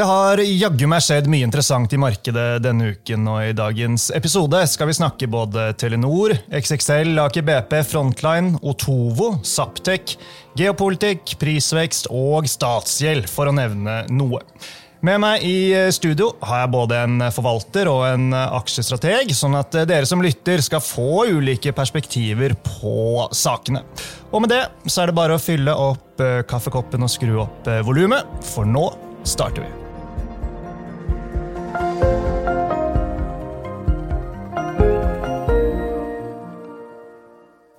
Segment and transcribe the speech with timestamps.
[0.00, 4.56] Det har jaggu meg skjedd mye interessant i markedet denne uken, og i dagens episode
[4.72, 10.14] skal vi snakke både Telenor, XXL, Aker BP, Frontline, Otovo, Saptek,
[10.56, 14.40] geopolitikk, prisvekst og statsgjeld, for å nevne noe.
[15.04, 20.08] Med meg i studio har jeg både en forvalter og en aksjestrateg, sånn at dere
[20.08, 23.84] som lytter skal få ulike perspektiver på sakene.
[24.32, 28.32] Og med det så er det bare å fylle opp kaffekoppen og skru opp volumet,
[28.54, 28.88] for nå
[29.28, 29.79] starter vi.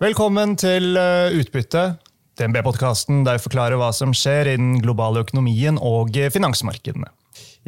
[0.01, 1.81] Velkommen til Utbytte,
[2.39, 7.05] DNB-podkasten der vi forklarer hva som skjer i den globale økonomien og finansmarkedene.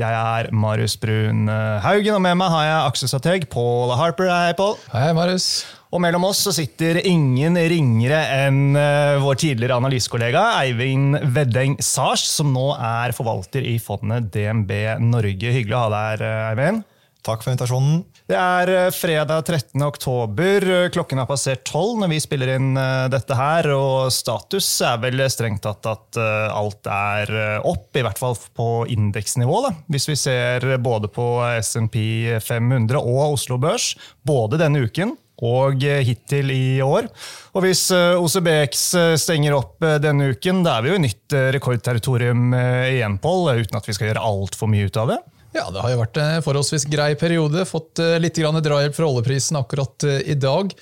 [0.01, 1.45] Jeg er Marius Brun
[1.83, 4.31] Haugen, og med meg har jeg aksjestrateg Paul Harper.
[4.33, 4.79] Hei, Paul.
[4.95, 5.45] Hei, Marius.
[5.93, 8.73] Og mellom oss så sitter ingen ringere enn
[9.21, 14.73] vår tidligere analysekollega Eivind Veddeng Sars, som nå er forvalter i fondet DNB
[15.05, 15.53] Norge.
[15.53, 16.81] Hyggelig å ha deg her, Eivind.
[17.23, 18.01] Takk for invitasjonen.
[18.27, 19.79] Det er fredag 13.
[19.85, 20.65] oktober.
[20.91, 22.75] Klokken har passert tolv når vi spiller inn
[23.11, 26.19] dette her, og status er vel strengt tatt at
[26.51, 27.31] alt er
[27.63, 29.61] opp, i hvert fall på indeksnivå.
[29.87, 31.27] Hvis vi ser både på
[31.63, 31.95] SMP
[32.43, 33.93] 500 og Oslo Børs,
[34.27, 37.07] både denne uken og hittil i år.
[37.55, 38.83] Og hvis OCBX
[39.23, 43.87] stenger opp denne uken, da er vi jo i nytt rekordterritorium igjen, Pål, uten at
[43.87, 45.23] vi skal gjøre altfor mye ut av det.
[45.53, 47.65] Ja, Det har jo vært en forholdsvis grei periode.
[47.69, 50.73] Fått litt drahjelp fra oljeprisen akkurat i dag.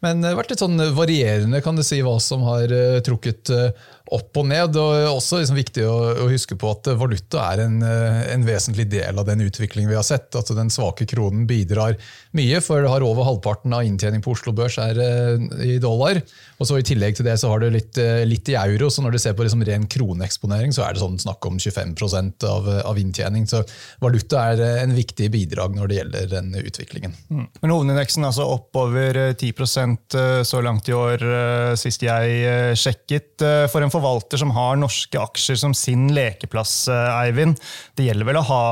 [0.00, 2.70] Men det har vært litt sånn varierende kan du si, hva som har
[3.04, 3.50] trukket
[4.14, 4.76] opp og ned.
[4.80, 9.26] og også liksom viktig å, huske på at Valuta er en, en, vesentlig del av
[9.28, 10.34] den utviklingen vi har sett.
[10.36, 11.96] at Den svake kronen bidrar
[12.36, 14.98] mye, for det har over halvparten av inntjening på Oslo Børs er
[15.64, 16.20] i dollar.
[16.58, 19.16] og så I tillegg til det så har du litt, litt i euro, så når
[19.16, 23.00] du ser på liksom ren kroneeksponering, så er det sånn snakk om 25% av, av
[23.00, 23.46] inntjening.
[23.50, 23.62] Så
[24.02, 27.16] valuta er en viktig bidrag når det gjelder den utviklingen.
[27.30, 27.46] Mm.
[27.62, 31.24] Men hovedindeksen altså oppover 10% så langt i år,
[31.80, 33.44] sist jeg sjekket.
[33.70, 37.60] For en forvalter som har norske aksjer som sin lekeplass, Eivind,
[37.94, 38.64] det gjelder vel å ha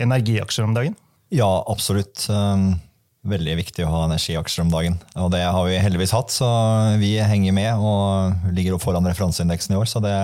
[0.00, 0.96] energiaksjer om dagen?
[1.34, 2.24] Ja, absolutt.
[3.26, 4.96] Veldig viktig å ha energiaksjer om dagen.
[5.18, 6.48] Og det har vi heldigvis hatt, så
[7.00, 9.90] vi henger med og ligger foran referanseindeksen i år.
[9.90, 10.14] Så det,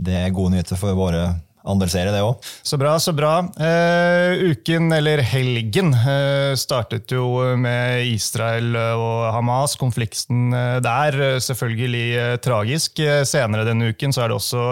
[0.00, 1.28] det er gode nyheter for våre
[1.68, 2.40] andelsere, det òg.
[2.62, 3.34] Så bra, så bra.
[3.60, 9.76] Eh, uken, eller helgen, eh, startet jo med Israel og Hamas.
[9.80, 10.50] Konflikten
[10.84, 13.02] der, selvfølgelig eh, tragisk.
[13.28, 14.64] Senere denne uken så er det også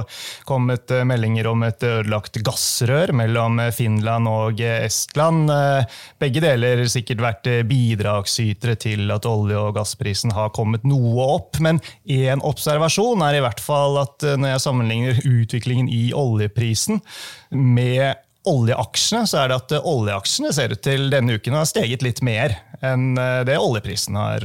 [0.49, 5.53] kommet meldinger om et ødelagt gassrør mellom Finland og Estland.
[6.21, 11.61] Begge deler sikkert vært bidragsytere til at olje- og gassprisen har kommet noe opp.
[11.65, 16.78] Men én observasjon er i hvert fall at når jeg sammenligner utviklingen i oljeprisen
[17.51, 22.23] med oljeaksjene, så er det at oljeaksjene ser ut til denne uken har steget litt
[22.25, 22.57] mer
[22.87, 23.11] enn
[23.45, 24.45] det oljeprisen har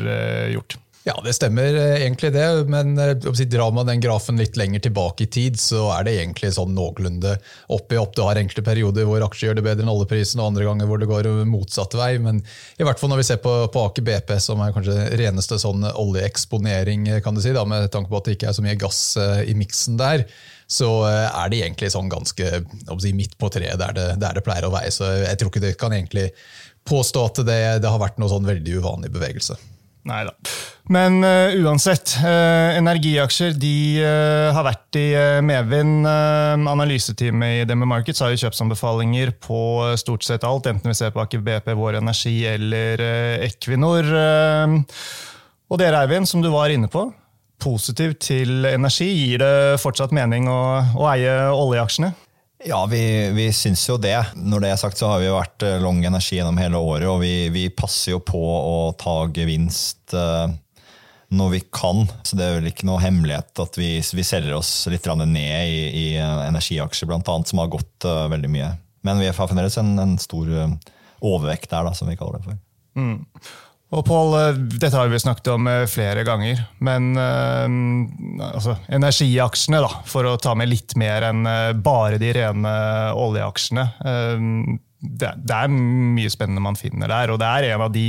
[0.51, 0.75] gjort.
[1.03, 5.57] Ja, det stemmer egentlig det, men drar man den grafen litt lenger tilbake i tid,
[5.59, 7.33] så er det egentlig sånn noenlunde
[7.75, 8.13] opp i opp.
[8.15, 11.01] Du har enkelte perioder hvor aksjer gjør det bedre enn oljeprisen, og andre ganger hvor
[11.01, 12.13] det går motsatt vei.
[12.23, 12.39] Men
[12.79, 15.83] i hvert fall når vi ser på, på Aker BP, som er kanskje reneste sånn
[15.91, 19.03] oljeeksponering, kan du si, da, med tanke på at det ikke er så mye gass
[19.43, 20.23] i miksen der,
[20.67, 22.49] så er det egentlig sånn ganske
[23.01, 24.91] si, midt på treet der det, der det pleier å være.
[24.93, 26.29] Så jeg tror ikke det kan egentlig
[26.87, 29.57] påstå at det, det har vært noe sånn veldig uvanlig bevegelse.
[30.03, 30.33] Nei da.
[30.91, 35.05] Men uh, uansett, uh, energiaksjer de uh, har vært i
[35.45, 36.03] medvind.
[36.03, 39.61] Analyseteamet i DNB Markets har jo kjøpsanbefalinger på
[39.99, 43.01] stort sett alt, enten vi ser på Aker BP, Vår Energi eller
[43.47, 44.11] Equinor.
[45.71, 47.07] og dere, Eivind, som du var inne på,
[47.63, 49.07] positiv til energi.
[49.07, 50.61] Gir det fortsatt mening å,
[50.99, 52.11] å eie oljeaksjene?
[52.63, 53.01] Ja, vi,
[53.35, 54.15] vi syns jo det.
[54.39, 57.49] Når det er sagt, så har vi vært long energi gjennom hele året, og vi,
[57.51, 60.47] vi passer jo på å ta gevinst uh,
[61.33, 62.05] når vi kan.
[62.23, 65.35] Så det er vel ikke noe hemmelighet at vi, vi selger oss litt ned
[65.67, 68.71] i, i energiaksjer, blant annet, som har gått veldig mye.
[69.03, 70.47] Men vi har fremdeles en, en stor
[71.23, 72.61] overvekt der, da, som vi kaller det for.
[72.99, 73.17] Mm.
[73.93, 74.33] Og Paul,
[74.73, 80.55] dette har vi snakket om flere ganger, men uh, altså, energiaksjene, da, for å ta
[80.57, 81.45] med litt mer enn
[81.85, 82.73] bare de rene
[83.21, 83.85] oljeaksjene.
[85.03, 88.05] Det, det, er mye spennende man finner der, og det er en av de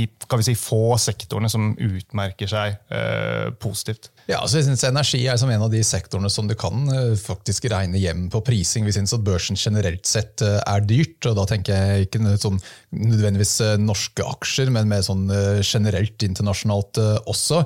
[0.47, 4.13] si, få sektorene som utmerker seg eh, positivt.
[4.29, 6.87] Ja, altså jeg synes Energi er som en av de sektorene som du kan
[7.19, 8.87] faktisk regne hjem på prising.
[8.87, 12.57] Vi syns at børsen generelt sett er dyrt, og da tenker jeg ikke sånn,
[12.95, 13.53] nødvendigvis
[13.83, 15.27] norske aksjer, men mer sånn
[15.61, 16.97] generelt internasjonalt
[17.29, 17.61] også.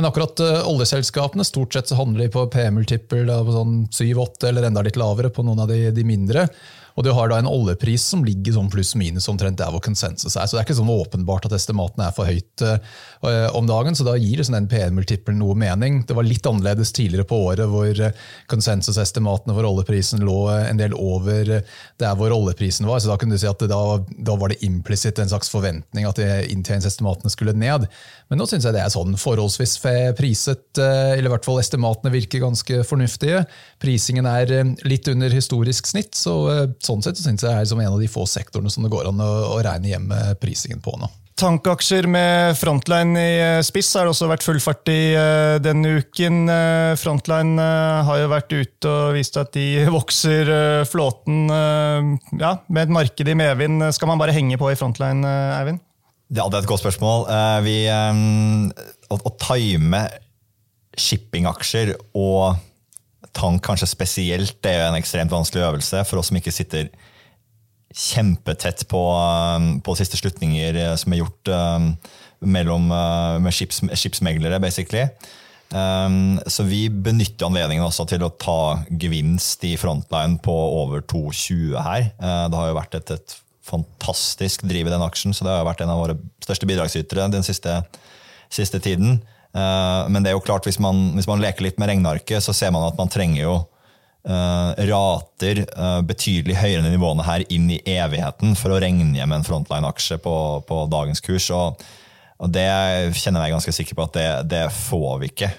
[0.00, 4.82] Men akkurat oljeselskapene, stort sett så handler de på PM-multiple på sånn 7-8 eller enda
[4.86, 6.48] litt lavere på noen av de, de mindre.
[7.00, 10.44] Og du har da en oljepris som ligger sånn pluss-minus omtrent der hvor konsensus er.
[10.44, 14.04] Så det er ikke sånn åpenbart at estimatene er for høyt uh, om dagen, så
[14.04, 16.02] da gir sånn den PN-multiplen noe mening.
[16.04, 18.02] Det var litt annerledes tidligere på året hvor
[18.52, 23.40] konsensusestimatene for oljeprisen lå en del over der hvor oljeprisen var, så da kunne du
[23.40, 23.80] si at da,
[24.20, 27.88] da var det implisitt en slags forventning at inntjeningsestimatene skulle ned.
[28.28, 29.78] Men nå syns jeg det er sånn forholdsvis
[30.20, 33.46] priset, eller i hvert fall estimatene virker ganske fornuftige.
[33.80, 34.52] Prisingen er
[34.84, 36.36] litt under historisk snitt, så
[36.90, 39.22] sånn sett synes jeg er liksom en av de få sektorene som det går an
[39.24, 41.10] å, å regne hjem prisingen på nå.
[41.40, 45.94] Tankaksjer med Frontline i eh, spiss har det også vært full fart i uh, denne
[46.02, 46.42] uken.
[46.50, 47.56] Uh, Frontline
[48.04, 50.50] har jo vært ute og vist at de vokser
[50.90, 53.86] flåten ja, med et marked i medvind.
[53.96, 55.24] Skal man bare henge på i Frontline,
[55.56, 55.80] Eivind?
[56.30, 57.24] Ja, det er et godt spørsmål.
[57.64, 60.04] vi, å, å time
[61.00, 62.60] shippingaksjer og
[63.36, 66.90] tank kanskje spesielt, det er jo en ekstremt vanskelig øvelse for oss som ikke sitter
[67.90, 69.00] kjempetett på,
[69.58, 71.92] um, på siste slutninger eh, som er gjort um,
[72.46, 75.08] mellom, uh, med skips, skipsmeglere, basically.
[75.74, 81.76] Um, så vi benytter anledningen også til å ta gevinst i frontline på over 2,20
[81.82, 82.10] her.
[82.22, 83.36] Uh, det har jo vært et, et
[83.66, 87.28] fantastisk driv i den aksjen, så det har jo vært en av våre største bidragsytere
[87.34, 87.80] den siste,
[88.50, 89.20] siste tiden.
[89.50, 92.54] Uh, men det er jo klart, hvis man, hvis man leker litt med regnearket, så
[92.54, 97.80] ser man at man trenger jo uh, rater uh, betydelig høyere nivåene her inn i
[97.96, 100.36] evigheten for å regne hjem en frontline-aksje på,
[100.68, 101.50] på, dagens kurs.
[101.56, 101.82] Og,
[102.38, 102.68] og, det
[103.18, 105.50] kjenner jeg meg ganske sikker på at det, det får vi ikke.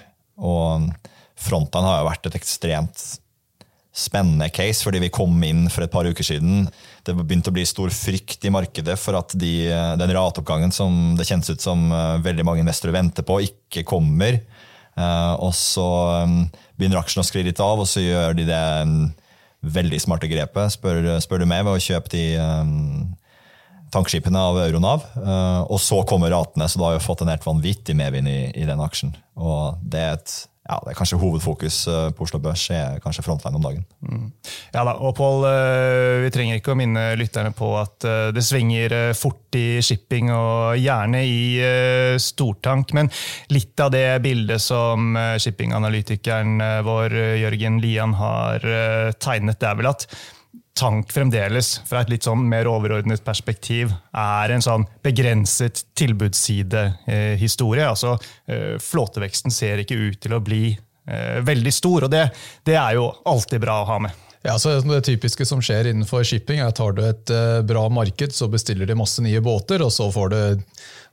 [0.42, 0.88] Og
[1.42, 3.04] frontline har jo vært et ekstremt
[3.92, 6.64] spennende case, fordi vi kom inn for et par uker siden.
[7.04, 9.68] Det begynte å bli stor frykt i markedet for at de,
[10.00, 14.40] den ratoppgangen som det kjennes ut som eh, veldig mange investorer venter på, ikke kommer.
[14.92, 15.86] Uh, og så
[16.76, 18.64] begynner aksjen å skli litt av, og så gjør de det
[19.62, 22.24] veldig smarte grepet, spør, spør, du meg, ved å kjøpe de
[23.94, 25.06] tankskipene av Euronav.
[25.70, 28.66] Og så kommer ratene, så da har vi fått en helt vanvittig medvind i, i
[28.68, 29.14] den aksjen.
[29.38, 33.24] Og det er et ja, det er kanskje hovedfokus eh, på Oslo Børs er kanskje
[33.26, 33.82] frontline om dagen.
[34.06, 34.28] Mm.
[34.70, 38.44] Ja da, og Pål, eh, vi trenger ikke å minne lytterne på at eh, det
[38.46, 41.42] svinger fort i shipping, og gjerne i
[42.22, 42.94] stortank.
[42.96, 43.10] Men
[43.52, 48.64] litt av det bildet som shippinganalytikeren vår Jørgen Lian har
[49.20, 50.06] tegnet, det er vel at
[50.78, 57.86] tank fremdeles, fra et litt sånn mer overordnet perspektiv, er en sånn begrenset tilbudssidehistorie.
[57.88, 58.16] Altså,
[58.48, 62.26] eh, flåteveksten ser ikke ut til å bli eh, veldig stor, og det,
[62.64, 64.28] det er jo alltid bra å ha med.
[64.42, 67.86] Ja, så Det typiske som skjer innenfor shipping, er at tar du et eh, bra
[67.92, 70.40] marked, så bestiller de masse nye båter, og så får du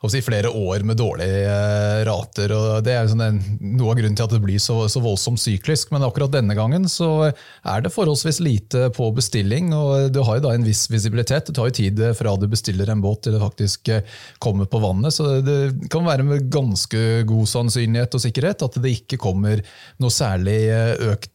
[0.08, 2.54] si, flere år med dårlige eh, rater.
[2.56, 5.92] og Det er sånn noe av grunnen til at det blir så, så, voldsomt syklisk.
[5.92, 9.74] Men akkurat denne gangen så er det forholdsvis lite på bestilling.
[9.76, 11.50] og Du har jo da en viss visibilitet.
[11.50, 14.80] Det tar jo tid fra du bestiller en båt til det faktisk eh, kommer på
[14.84, 15.16] vannet.
[15.16, 19.60] Så det kan være med ganske god sannsynlighet og sikkerhet at det ikke kommer
[20.00, 21.28] noe særlig eh, økt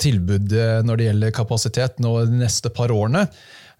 [0.00, 0.52] tilbud
[0.84, 3.26] når det gjelder kapasitet nå de neste par årene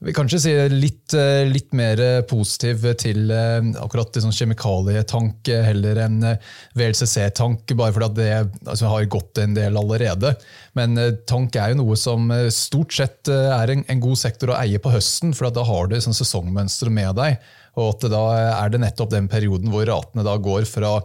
[0.01, 6.23] vil kanskje si litt, eh, litt mer positiv til eh, akkurat sånn kjemikalietank heller enn
[6.25, 8.31] eh, VLCC-tank, bare fordi det
[8.65, 10.33] altså, har gått en del allerede.
[10.79, 10.97] Men
[11.29, 14.93] tank er jo noe som stort sett er en, en god sektor å eie på
[14.95, 17.41] høsten, for da har du sånn sesongmønster med deg.
[17.79, 18.23] Og at da
[18.65, 20.97] er det nettopp den perioden hvor ratene da går fra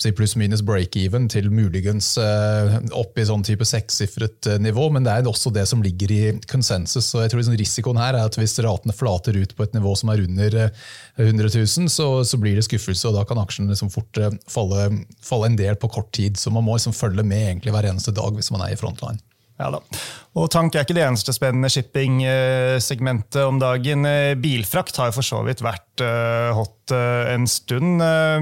[0.00, 5.12] si pluss-minus break-even til muligens eh, opp i sånn type sekssifret eh, nivå, men det
[5.12, 7.10] er også det som ligger i konsensus.
[7.10, 9.92] så jeg tror liksom Risikoen her er at hvis ratene flater ut på et nivå
[9.98, 10.70] som er under 100
[11.20, 14.88] eh, 000, så, så blir det skuffelse, og da kan aksjen liksom fort falle,
[15.24, 16.38] falle, en del på kort tid.
[16.40, 19.20] Så man må liksom følge med hver eneste dag hvis man er i frontline.
[19.60, 19.80] Ja da.
[20.38, 24.06] Og tank er ikke det eneste spennende shipping-segmentet om dagen.
[24.40, 28.02] Bilfrakt har jo for så vidt vært eh, hot eh, en stund.
[28.04, 28.40] Eh,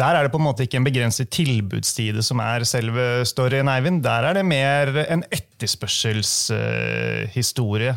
[0.00, 4.02] der er det på en måte ikke en begrenset tilbudsside som er selve storyen, Eivind.
[4.06, 7.94] Der er det mer en etterspørselshistorie.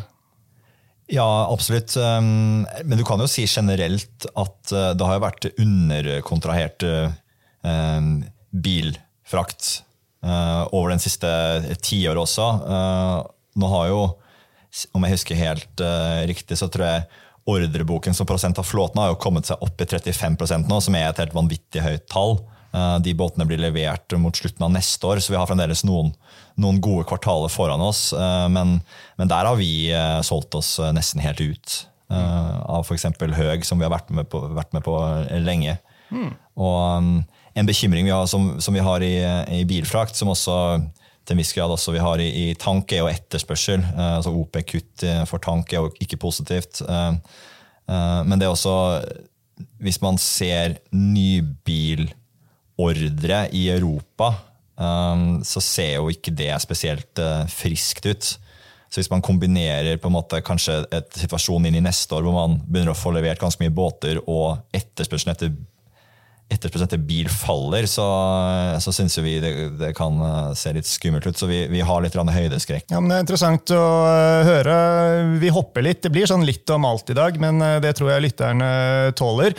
[1.06, 1.96] Ja, absolutt.
[1.96, 6.82] Men du kan jo si generelt at det har vært underkontrahert
[8.66, 9.85] bilfrakt uh,
[10.26, 11.28] over den siste
[11.84, 12.46] tiåret også.
[12.66, 13.20] Uh,
[13.56, 14.00] nå har jo,
[14.96, 15.82] om jeg husker helt
[16.28, 17.06] riktig, så tror jeg
[17.46, 21.08] ordreboken som prosent av flåten har jo kommet seg opp i 35% nå, som er
[21.08, 22.40] et helt vanvittig høyt tall.
[23.00, 26.10] De båtene blir levert mot slutten av neste år, så vi har fremdeles noen,
[26.60, 28.10] noen gode kvartaler foran oss.
[28.52, 28.80] Men,
[29.16, 29.88] men, der har vi
[30.26, 31.78] solgt oss nesten helt ut.
[32.10, 33.06] Av f.eks.
[33.38, 34.98] Høg, som vi har vært med på, vært med på
[35.46, 35.78] lenge.
[36.10, 36.34] Mm.
[36.62, 37.14] Og um,
[37.56, 39.16] en bekymring vi har, som, som vi har i,
[39.60, 40.80] i, bilfrakt, som også
[41.26, 43.80] til en viss grad også vi har i, i tank, er jo etterspørsel.
[43.80, 46.74] Eh, altså OP-kutt for tank er jo ikke positivt.
[46.84, 47.12] Eh,
[47.88, 48.76] eh, men det er også
[49.80, 52.12] Hvis man ser nybilordre
[53.56, 54.34] i Europa,
[54.78, 58.38] eh, så ser jo ikke det spesielt eh, friskt ut.
[58.86, 62.36] Så hvis man kombinerer på en måte kanskje et situasjon inn i neste år hvor
[62.36, 65.56] man begynner å få levert ganske mye båter, og etterspørselen etter
[66.46, 68.06] etterspørselen etter bil faller, så,
[68.82, 69.50] så syns vi det,
[69.80, 71.38] det, kan eh, se litt skummelt ut.
[71.38, 72.86] Så vi, vi har litt høydeskrekk.
[72.92, 74.76] Ja, men Det er interessant å eh, høre.
[75.42, 76.04] Vi hopper litt.
[76.06, 78.70] Det blir sånn litt om alt i dag, men eh, det tror jeg lytterne
[79.18, 79.56] tåler.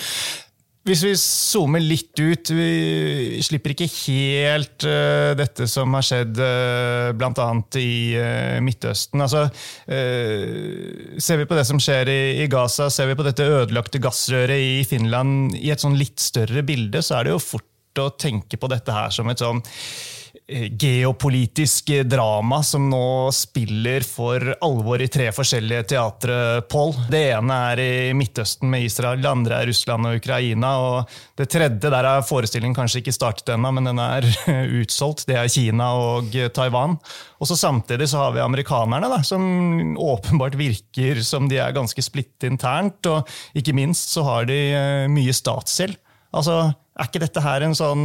[0.87, 7.11] Hvis vi zoomer litt ut, vi slipper ikke helt uh, dette som har skjedd uh,
[7.11, 7.47] bl.a.
[7.81, 9.19] i uh, Midtøsten.
[9.25, 13.43] Altså, uh, ser vi på det som skjer i, i, Gaza, ser vi på dette
[13.43, 17.99] ødelagte gassrøret i Finland i et sånn litt større bilde, så er det jo fort
[17.99, 24.53] å tenke på dette her som et sånn Eh, geopolitisk drama som nå spiller for
[24.63, 26.37] alvor i tre forskjellige teatre,
[26.71, 26.93] Pål.
[27.11, 30.71] Det ene er i Midtøsten med Israel, det andre er Russland og Ukraina.
[30.79, 34.27] og Det tredje der er forestillingen kanskje ikke startet ennå, men den er
[34.79, 35.25] utsolgt.
[35.27, 36.95] Det er Kina og Taiwan.
[37.41, 42.01] Og så Samtidig så har vi amerikanerne, da, som åpenbart virker som de er ganske
[42.05, 43.03] splittet internt.
[43.09, 43.27] Og
[43.57, 45.97] ikke minst så har de eh, mye statsgjeld.
[46.37, 48.03] Altså, er ikke dette her en sånn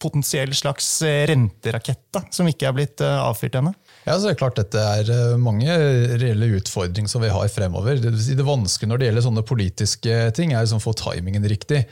[0.00, 3.72] potensiell slags eh, renterakett da, som ikke er blitt eh, avfyrt ennå?
[4.06, 5.76] Ja, så er det klart Dette er eh, mange
[6.20, 8.00] reelle utfordringer som vi har fremover.
[8.00, 11.84] Det, det vanskelige når det gjelder sånne politiske ting, er liksom å få timingen riktig.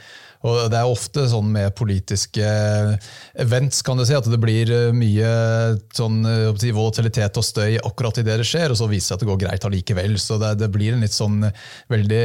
[0.47, 2.45] Og Det er ofte sånn med politiske
[3.39, 5.31] events kan du si, at det blir eh, mye
[5.95, 9.25] sånn, eh, volatilitet og støy akkurat idet det skjer, og så viser det seg at
[9.25, 10.15] det går greit allikevel.
[10.21, 11.41] Så det, det, blir en litt sånn
[11.91, 12.23] veldig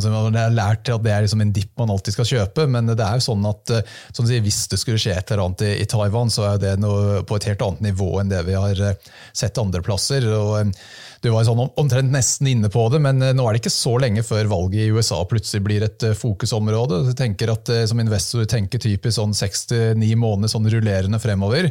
[0.00, 2.92] Man har lært til at det er liksom en dipp man alltid skal kjøpe, men
[2.92, 3.72] det er jo sånn at
[4.16, 6.74] sånn si, hvis det skulle skje et eller annet i, i Taiwan, så er det
[6.82, 8.84] noe på et helt annet nivå enn det vi har
[9.32, 10.28] sett andre plasser.
[10.28, 10.74] og
[11.20, 13.96] du var sånn omtrent nesten inne på det, men eh, nå er det ikke så
[14.00, 17.02] lenge før valget i USA plutselig blir et eh, fokusområde.
[17.10, 21.20] Du tenker at eh, Som investor tenker typisk sånn seks til ni måneder sånn rullerende
[21.20, 21.68] fremover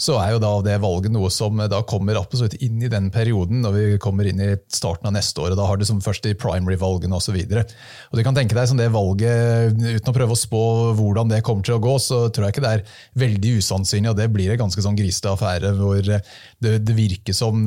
[0.00, 3.60] så er jo da det valget noe som da kommer absolutt inn i den perioden
[3.64, 5.52] når vi kommer inn i starten av neste år.
[5.52, 7.36] og Da har du som først de primary-valgene osv.
[7.44, 10.62] Du kan tenke deg som det valget, uten å prøve å spå
[10.96, 12.84] hvordan det kommer til å gå, så tror jeg ikke det er
[13.20, 16.22] veldig usannsynlig, og det blir en ganske sånn grisete affære hvor det,
[16.64, 17.62] det, virker som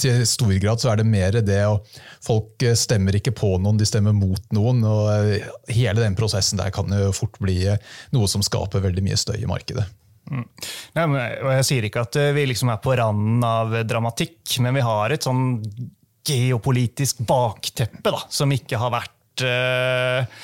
[0.00, 1.78] til stor grad så er det mer det å
[2.24, 4.84] folk stemmer ikke på noen, de stemmer mot noen.
[4.84, 7.62] og Hele den prosessen der kan jo fort bli
[8.12, 9.88] noe som skaper veldig mye støy i markedet.
[10.28, 10.44] Mm.
[10.96, 14.42] Nei, men, og Jeg sier ikke at eh, vi liksom er på randen av dramatikk,
[14.64, 15.46] men vi har et sånn
[16.28, 20.42] geopolitisk bakteppe da, som ikke har vært uh,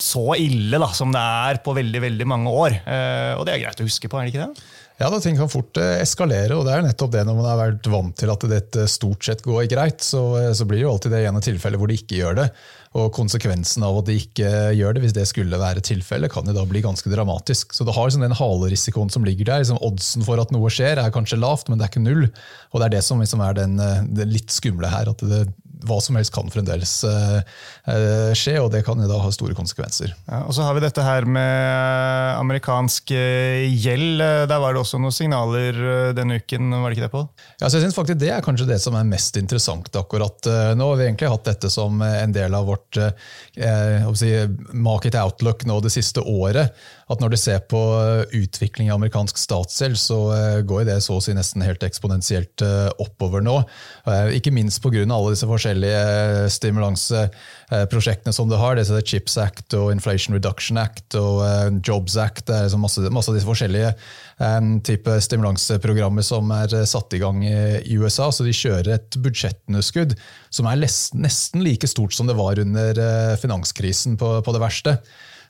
[0.00, 2.78] så ille da, som det er på veldig veldig mange år.
[2.86, 4.64] Uh, og det er greit å huske på, er det ikke det?
[4.94, 7.58] Ja, da Ting kan fort eskalere, og det er jo nettopp det når man har
[7.58, 10.04] vært vant til at dette stort sett går greit.
[10.06, 10.20] Så,
[10.54, 12.46] så blir det jo alltid det ene tilfellet hvor de ikke gjør det.
[12.94, 16.54] Og konsekvensen av at de ikke gjør det, hvis det skulle være tilfellet, kan jo
[16.54, 17.74] da bli ganske dramatisk.
[17.74, 19.64] Så det har liksom den halerisikoen som ligger der.
[19.64, 22.28] Liksom oddsen for at noe skjer, er kanskje lavt, men det er ikke null.
[22.70, 25.10] Og det er det som liksom er den, eh, det litt skumle her.
[25.10, 25.48] at det,
[25.84, 27.40] hva som helst kan fremdeles uh,
[28.36, 30.14] skje, og det kan da ha store konsekvenser.
[30.28, 34.22] Ja, og Så har vi dette her med amerikansk gjeld.
[34.22, 35.80] Der var det også noen signaler
[36.16, 37.26] denne uken, var det ikke det, Pål?
[37.60, 40.88] Ja, så jeg synes faktisk Det er kanskje det som er mest interessant akkurat nå.
[40.94, 42.96] Vi har egentlig hatt dette som en del av vårt vårt
[43.56, 46.74] eh, si, market outlook nå det siste året.
[47.12, 51.18] At når du ser på eh, utvikling i amerikansk statsgjeld, så eh, går det så
[51.18, 53.58] å si nesten helt eksponentielt eh, oppover nå.
[54.36, 55.04] Ikke minst pga.
[55.04, 58.76] alle disse forskjellige stimulanseprosjektene som du har.
[58.76, 61.40] Det er Chips Act og Inflation Reduction Act og
[61.84, 62.46] Jobs Act.
[62.48, 63.94] Det er liksom masse, masse av disse forskjellige
[64.84, 68.30] type stimulanseprogrammer som er satt i gang i USA.
[68.32, 70.16] Så de kjører et budsjettunderskudd
[70.54, 74.98] som er nesten like stort som det var under finanskrisen på, på det verste.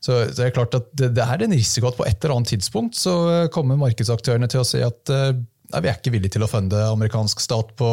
[0.05, 2.53] Så det er klart at det, det, er en risiko at på et eller annet
[2.53, 3.15] tidspunkt så
[3.55, 5.33] kommer markedsaktørene til å si at uh,
[5.73, 7.89] vi er ikke villige til å funde amerikansk stat på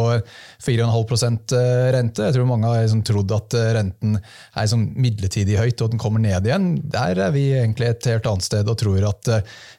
[0.62, 2.26] 4,5 eh, rente.
[2.28, 6.02] Jeg tror mange har liksom trodd at eh, renten er liksom midlertidig høyt og den
[6.02, 6.68] kommer ned igjen.
[6.94, 9.32] Der er vi egentlig et helt annet sted og tror at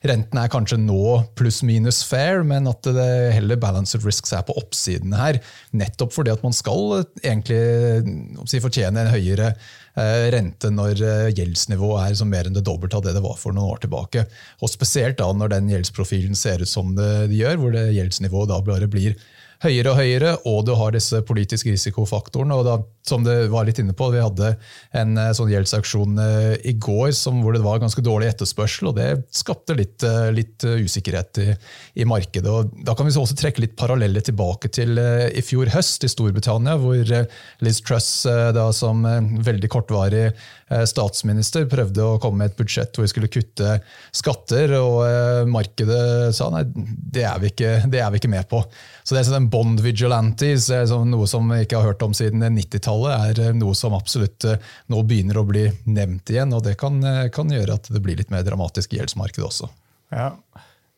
[0.08, 5.14] renten er kanskje nå pluss-minus fair, men at det heller balanced risks er på oppsiden
[5.14, 5.38] her.
[5.76, 7.62] Nettopp fordi at man skal egentlig
[8.48, 9.78] si, fortjene en høyere Eh,
[10.32, 13.74] rente når eh, gjeldsnivået er mer enn det dobbelte av det det var for noen
[13.74, 14.24] år tilbake.
[14.64, 18.60] Og Spesielt da når den gjeldsprofilen ser ut som det gjør, hvor det gjeldsnivået da
[18.64, 19.18] bare blir
[19.62, 22.56] høyere og høyere, og du har disse politiske risikofaktorene.
[22.56, 22.76] og da,
[23.06, 24.56] som det var litt inne på, Vi hadde
[24.98, 28.96] en eh, sånn gjeldsauksjon eh, i går som, hvor det var ganske dårlig etterspørsel, og
[28.98, 31.48] det skapte litt, eh, litt usikkerhet i,
[32.02, 32.50] i, markedet.
[32.50, 36.76] og Da kan vi også trekke litt paralleller tilbake til i fjor høst i Storbritannia,
[36.80, 37.02] hvor
[37.62, 39.02] Liz Truss, da, som
[39.42, 40.30] veldig kortvarig
[40.88, 43.76] statsminister, prøvde å komme med et budsjett hvor vi skulle kutte
[44.14, 48.62] skatter, og markedet sa nei, det er vi ikke, er vi ikke med på.
[49.02, 52.44] Så det er sånn Bond vigilantes, sånn noe som vi ikke har hørt om siden
[52.56, 56.54] 90-tallet, er noe som absolutt eh, nå begynner å bli nevnt igjen.
[56.54, 59.70] og Det kan, eh, kan gjøre at det blir litt mer dramatisk i gjeldsmarkedet også.
[60.14, 60.30] Ja.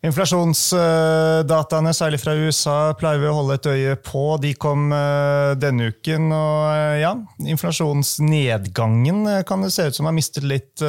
[0.04, 4.24] Inflasjonsdataene, særlig fra USA, pleier vi å holde et øye på.
[4.42, 6.26] De kom eh, denne uken.
[6.28, 7.14] og eh, ja,
[7.54, 10.84] Inflasjonsnedgangen eh, kan det se ut som har mistet litt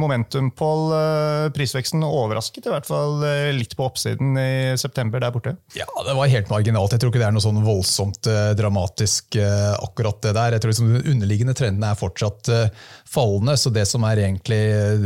[0.00, 0.70] momentum på.
[1.54, 3.20] Prisveksten overrasket i hvert fall
[3.52, 5.56] litt på oppsiden i september der borte.
[5.76, 6.94] Ja, det var helt marginalt.
[6.94, 10.56] Jeg tror ikke det er noe sånn voldsomt dramatisk akkurat det der.
[10.56, 12.48] Jeg tror liksom Den underliggende trenden er fortsatt
[13.10, 14.62] fallende, så det som er egentlig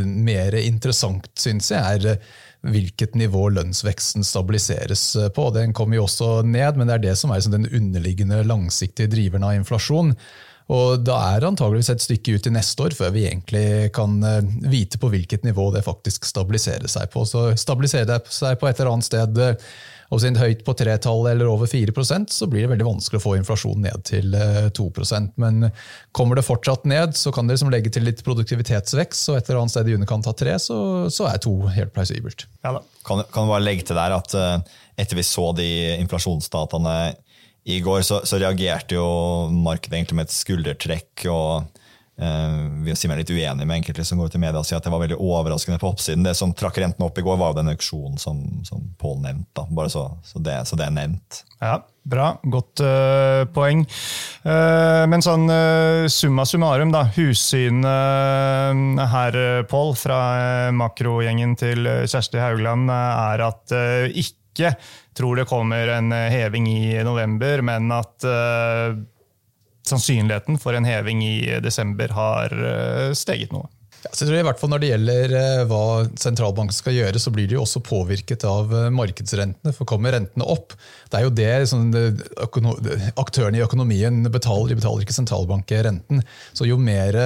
[0.07, 2.21] mer interessant, syns jeg, er
[2.67, 5.49] hvilket nivå lønnsveksten stabiliseres eh, på.
[5.55, 9.11] Den kommer jo også ned, men det er det som er liksom den underliggende langsiktige
[9.13, 10.15] driveren av inflasjon.
[10.69, 14.19] Og Da er det antageligvis et stykke ut i neste år før vi egentlig kan
[14.27, 17.25] eh, vite på hvilket nivå det faktisk stabiliserer seg på.
[17.29, 19.45] Så Stabiliserer det seg på et eller annet sted
[20.09, 23.25] eh, og siden høyt på tretallet eller over 4% så blir det veldig vanskelig å
[23.25, 24.33] få inflasjonen ned til
[24.77, 25.71] 2 eh, Men
[26.17, 29.63] kommer det fortsatt ned, så kan dere liksom legge til litt produktivitetsvekst, og et eller
[29.63, 30.79] annet sted i underkant av 3, så,
[31.13, 32.47] så er 2 helt plausibelt.
[32.65, 34.59] Ja, kan, kan bare legge til der at uh,
[34.99, 36.99] etter vi så de inflasjonsdataene
[37.69, 39.09] i går, så, så reagerte jo
[39.53, 41.29] markedet egentlig med et skuldertrekk.
[41.29, 41.78] og
[42.19, 44.91] vi er litt uenige med enkelte som går ut i media og sier at det
[44.91, 46.25] var veldig overraskende på oppsiden.
[46.27, 49.67] Det som trakk renten opp i går, var jo den auksjonen som, som Pål nevnte.
[49.71, 51.45] Bare så, så, det, så, det, er nevnt.
[51.63, 52.33] Ja, bra.
[52.43, 53.85] Godt uh, poeng.
[54.43, 55.47] Uh, men sånn
[56.11, 57.05] summa summarum, da.
[57.15, 59.39] Hussynet her,
[59.71, 60.23] Pål, fra
[60.75, 63.77] makrogjengen til Kjersti Haugland, er at
[64.11, 64.75] ikke
[65.19, 68.27] tror det kommer en heving i november, men at
[69.89, 73.69] sannsynligheten for en heving i desember har eh, steget noe.
[73.99, 75.83] Ja, jeg tror i hvert fall Når det gjelder eh, hva
[76.21, 79.75] sentralbanken skal gjøre, så blir de jo også påvirket av eh, markedsrentene.
[79.75, 80.77] For kommer rentene opp
[81.11, 81.91] Det er jo det sånn,
[83.19, 84.71] aktørene i økonomien betaler.
[84.71, 86.23] De betaler ikke sentralbankrenten.
[86.55, 87.19] Så jo mer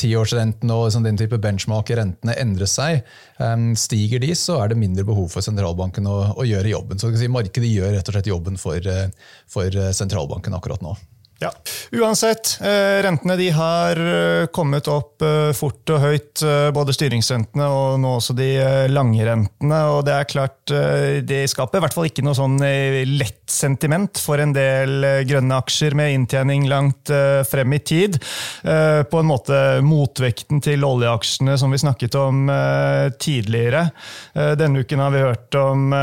[0.00, 3.04] tiårsrenten og sånn, den type benchmark rentene endrer seg,
[3.78, 6.98] stiger de, så er det mindre behov for sentralbanken å, å gjøre jobben.
[6.98, 8.90] Så si, Markedet gjør rett og slett jobben for,
[9.54, 10.96] for sentralbanken akkurat nå.
[11.44, 11.52] Ja.
[11.92, 16.42] Uansett, eh, rentene de har eh, kommet opp eh, fort og høyt.
[16.74, 18.48] Både styringsrentene og nå også de
[18.90, 19.80] lange rentene.
[19.92, 20.72] Og det er klart,
[21.28, 25.94] det skaper i hvert fall ikke noe sånn lett sentiment for en del grønne aksjer
[25.98, 27.12] med inntjening langt
[27.48, 28.18] frem i tid.
[28.64, 32.48] På en måte motvekten til oljeaksjene som vi snakket om
[33.20, 33.86] tidligere.
[34.58, 35.94] Denne uken har vi hørt om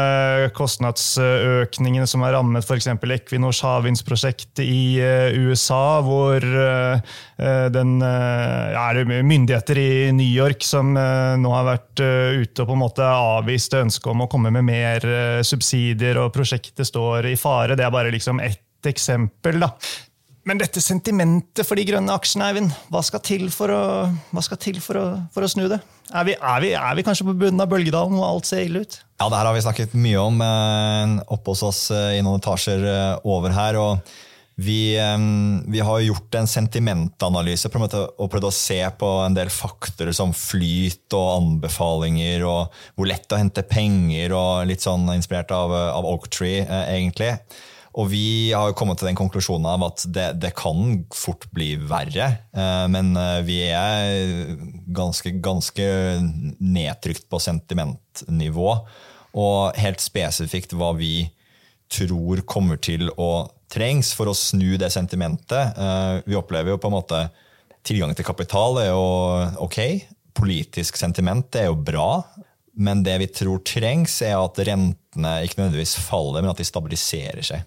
[0.58, 2.92] kostnadsøkningene som har rammet f.eks.
[2.94, 5.02] Equinors havvindsprosjekt i
[5.38, 8.86] USA, hvor eh, den, eh, ja,
[9.24, 13.76] myndigheter i New York som eh, nå har vært ute og på en måte avvist
[13.78, 15.10] ønsket om å komme med mer
[15.48, 17.78] subsidier, og prosjektet står i fare.
[17.78, 19.60] Det er bare liksom ett eksempel.
[19.62, 19.74] da.
[20.50, 23.84] Men dette sentimentet for de grønne aksjene, Eivind, hva skal til for å,
[24.58, 25.78] til for å, for å snu det?
[26.10, 28.82] Er vi, er, vi, er vi, kanskje på bunnen av bølgedalen og alt ser ille
[28.82, 28.98] ut?
[29.22, 32.88] Ja, det her har vi snakket mye om eh, oppe hos oss i noen etasjer
[33.22, 33.78] over her.
[33.78, 34.18] og
[34.62, 34.98] vi,
[35.68, 41.16] vi, har gjort en sentimentanalyse og prøvd å se på en del faktorer som flyt
[41.18, 46.64] og anbefalinger, og hvor lett å hente penger, og litt sånn inspirert av, av Oaktree,
[46.66, 47.34] eh, egentlig.
[48.00, 52.30] Og vi har kommet til den konklusjonen av at det, det kan fort bli verre.
[52.56, 54.54] Eh, men eh, vi er
[54.96, 55.88] ganske, ganske
[56.64, 58.70] nedtrykt på sentimentnivå.
[59.42, 61.28] Og helt spesifikt hva vi
[61.92, 65.78] tror kommer til å trengs for å snu det sentimentet.
[65.78, 67.26] Eh, vi opplever jo på en måte
[67.88, 69.06] tilgang til kapital er jo
[69.64, 69.80] ok.
[70.38, 72.24] Politisk sentiment er jo bra.
[72.82, 77.44] Men det vi tror trengs, er at rentene ikke nødvendigvis faller, men at de stabiliserer
[77.44, 77.66] seg.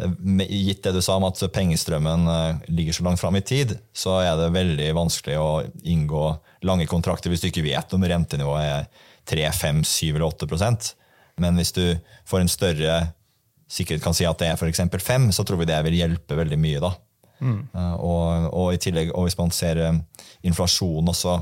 [0.00, 4.18] Gitt det du sa om at pengestrømmen eh, ligger så langt fram i tid, så
[4.24, 5.50] er det veldig vanskelig å
[5.84, 6.24] inngå
[6.66, 8.88] lange kontrakter hvis du ikke vet om rentenivået er
[9.28, 10.94] 3, 5, 7 eller 8%
[11.40, 11.84] Men hvis du
[12.28, 12.94] får en større
[13.70, 14.82] sikkert kan si at det er f.eks.
[15.04, 16.82] fem, så tror vi det vil hjelpe veldig mye.
[16.82, 16.92] da.
[17.40, 17.60] Mm.
[17.72, 21.38] Uh, og, og, i tillegg, og hvis man ser uh, inflasjonen også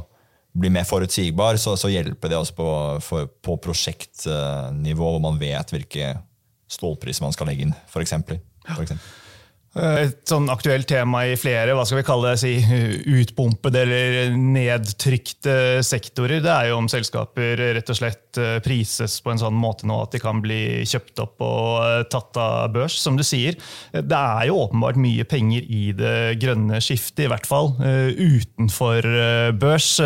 [0.59, 2.69] blir mer forutsigbar, så, så hjelper det også på,
[3.05, 6.12] for, på prosjektnivå, hvor man vet hvilke
[6.69, 8.14] stålpriser man skal legge inn, f.eks.
[9.68, 10.09] Eksempel.
[10.09, 12.54] Et sånn aktuelt tema i flere hva skal vi kalle det, si,
[13.20, 19.33] utpumpede eller nedtrykte sektorer, det er jo om selskaper rett og slett eh, prises på
[19.33, 22.98] en sånn måte nå at de kan bli kjøpt opp og eh, tatt av børs.
[22.98, 23.59] Som du sier,
[23.92, 29.07] det er jo åpenbart mye penger i det grønne skiftet, i hvert fall eh, utenfor
[29.59, 29.96] børs.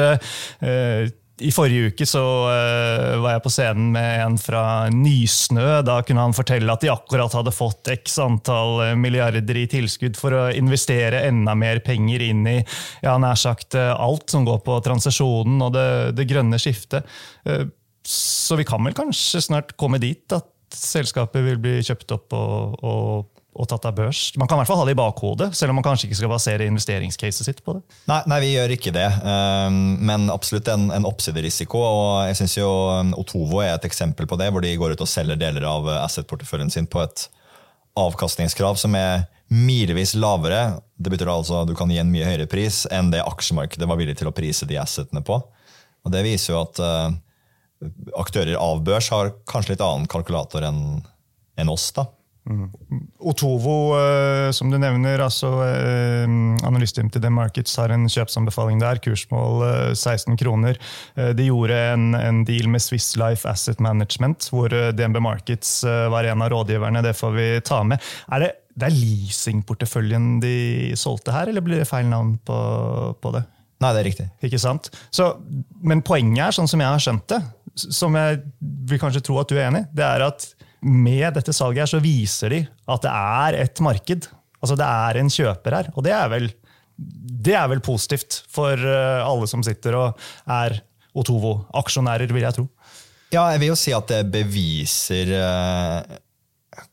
[1.43, 4.63] I forrige uke så uh, var jeg på scenen med en fra
[4.95, 5.83] Nysnø.
[5.87, 10.19] Da kunne han fortelle at de akkurat hadde fått x antall eh, milliarder i tilskudd
[10.19, 14.63] for å investere enda mer penger inn i ja, nær sagt uh, alt som går
[14.67, 17.09] på transisjonen og det, det grønne skiftet.
[17.49, 17.67] Uh,
[18.07, 22.79] så vi kan vel kanskje snart komme dit at selskapet vil bli kjøpt opp og,
[22.83, 24.31] og og tatt av børs.
[24.41, 26.31] Man kan i hvert fall ha det i bakhodet, selv om man kanskje ikke skal
[26.33, 27.83] basere investeringscaset sitt på det.
[28.09, 31.83] Nei, nei, vi gjør ikke det, um, men absolutt en, en oppsiderisiko.
[31.85, 35.05] og jeg synes jo um, Otovo er et eksempel på det, hvor de går ut
[35.05, 37.27] og selger deler av asset-porteføljen sin på et
[38.01, 40.79] avkastningskrav som er milevis lavere.
[40.97, 44.01] Det betyr altså at du kan gi en mye høyere pris enn det aksjemarkedet var
[44.01, 45.37] villig til å prise de assetene på.
[46.03, 47.13] Og Det viser jo at uh,
[48.17, 51.03] aktører av børs har kanskje litt annen kalkulator enn
[51.61, 51.91] en oss.
[51.93, 52.09] da.
[52.43, 52.71] Mm.
[53.23, 56.25] Otovo, eh, som du nevner, altså eh,
[56.67, 58.99] Analysteam til The Markets har en kjøpsanbefaling der.
[59.05, 59.63] Kursmål
[59.95, 60.81] 16 kroner.
[61.15, 66.43] De gjorde en, en, deal med Swiss Life Asset Management, hvor DNB Markets var en
[66.43, 67.05] av rådgiverne.
[67.05, 68.03] Det får vi ta med.
[68.33, 70.57] Er det, det er leasingporteføljen de
[70.99, 72.59] solgte her, eller blir det feil navn på,
[73.23, 73.45] på det?
[73.83, 74.29] Nei, det er riktig.
[74.47, 74.91] Ikke sant?
[75.15, 75.33] Så,
[75.83, 77.41] men poenget er, sånn som jeg har skjønt det,
[77.83, 78.43] som jeg
[78.89, 80.45] vil kanskje tro at du er enig det er at
[80.83, 84.27] med dette salget her så viser de at det er et marked.
[84.63, 85.87] Altså det er en kjøper her.
[85.95, 86.49] Og det er vel,
[86.97, 90.09] det er vel positivt for eh, alle som sitter og
[90.51, 90.81] er
[91.19, 92.67] Otovo-aksjonærer, vil jeg tro.
[93.33, 96.01] Ja, jeg vil jo si at det beviser eh,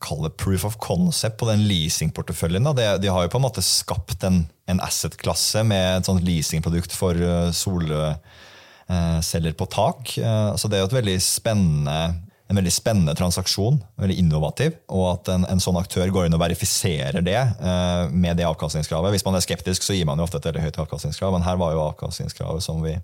[0.04, 2.68] Kall det proof of concept på den leasingporteføljen.
[2.76, 6.92] De, de har jo på en måte skapt en, en asset-klasse med et sånt leasingprodukt
[6.96, 10.12] for eh, solceller på tak.
[10.60, 15.30] Så det er jo et veldig spennende en veldig spennende transaksjon, veldig innovativ, og at
[15.36, 19.14] en, en sånn aktør går inn og verifiserer det eh, med det avkastningskravet.
[19.14, 21.60] Hvis man er skeptisk, så gir man jo ofte et veldig høyt avkastningskrav, men her
[21.62, 22.96] var jo avkastningskravet som vi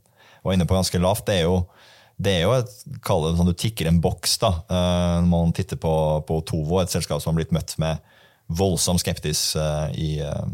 [0.46, 1.28] var inne på ganske lavt.
[1.30, 1.60] Det er jo,
[2.18, 2.74] det er jo et,
[3.06, 5.94] kall det sånn du tikker en boks da, eh, når man titter på,
[6.26, 8.02] på Tovo, et selskap som har blitt møtt med
[8.50, 10.48] voldsom skeptis eh, i, eh,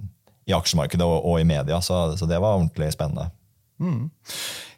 [0.50, 3.30] i, aksjemarkedet og, og, i media, så, så det var ordentlig spennende.
[3.80, 4.12] Mm.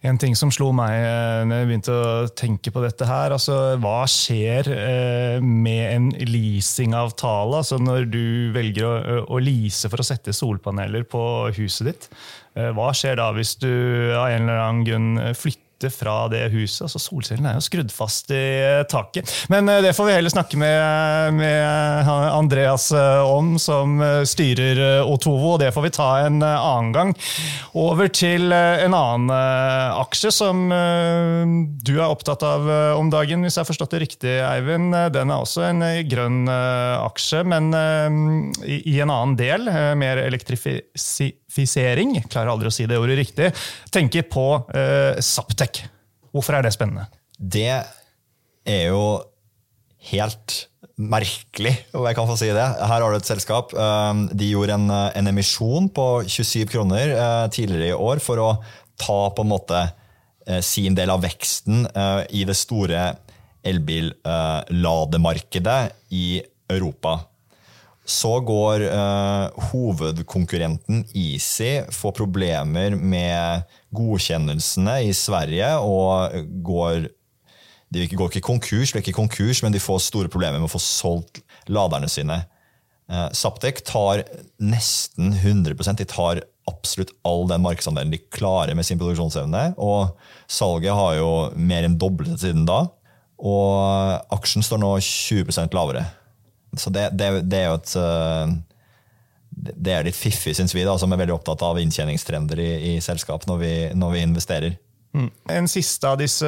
[0.04, 3.56] En ting som slo meg eh, når jeg begynte å tenke på dette her, altså
[3.80, 7.62] hva skjer eh, med en leasingavtale?
[7.62, 11.24] Altså når du velger å, å lease for å sette solpaneler på
[11.56, 12.10] huset ditt,
[12.60, 16.48] eh, hva skjer da hvis du av en eller annen grunn flytter ute fra det
[16.54, 16.86] huset.
[16.86, 19.30] altså Solcellene er jo skrudd fast i taket.
[19.52, 25.04] Men eh, det får vi heller snakke med, med Andreas eh, om, som eh, styrer
[25.04, 25.56] Otovo.
[25.56, 27.14] og Det får vi ta en annen gang.
[27.74, 30.68] Over til en annen aksje som
[31.84, 32.68] du er opptatt av
[32.98, 34.94] om dagen, hvis jeg har forstått det riktig, Eivind.
[35.14, 37.72] Den er også en grønn aksje, men
[38.64, 39.68] i en annen del.
[40.00, 43.48] Mer elektrifisering fisering, klarer aldri å si det ordet riktig,
[43.94, 45.74] tenker på eh, Saptek.
[46.34, 47.04] Hvorfor er det spennende?
[47.38, 47.84] Det
[48.64, 49.22] er jo
[50.12, 52.64] helt merkelig, om jeg kan få si det.
[52.64, 53.74] Her har du et selskap.
[53.74, 58.64] Um, de gjorde en, en emisjon på 27 kroner uh, tidligere i år for å
[59.00, 59.80] ta på en måte
[60.62, 61.88] sin del av veksten
[62.36, 63.16] i det store
[63.64, 67.33] elbillademarkedet i Europa.
[68.04, 73.64] Så går uh, hovedkonkurrenten Easy får problemer med
[73.96, 76.36] godkjennelsene i Sverige og
[76.68, 77.08] går
[77.94, 80.82] De går ikke konkurs, blir ikke konkurs, men de får store problemer med å få
[80.82, 82.42] solgt laderne sine.
[83.08, 84.24] Uh, Saptek tar
[84.60, 89.74] nesten 100 De tar absolutt all den markedsandelen de klarer med sin produksjonsevne.
[89.78, 90.12] Og
[90.48, 92.86] salget har jo mer enn doblet siden da.
[93.44, 96.06] Og aksjen står nå 20% lavere.
[96.78, 98.54] Så det, det, det, er jo et eh,
[99.78, 103.02] Det er litt fiffig, syns vi, da, som er veldig opptatt av inntjeningstrender i, i
[103.04, 104.78] selskap når vi, når vi investerer.
[105.14, 105.30] Mm.
[105.54, 106.48] En siste av disse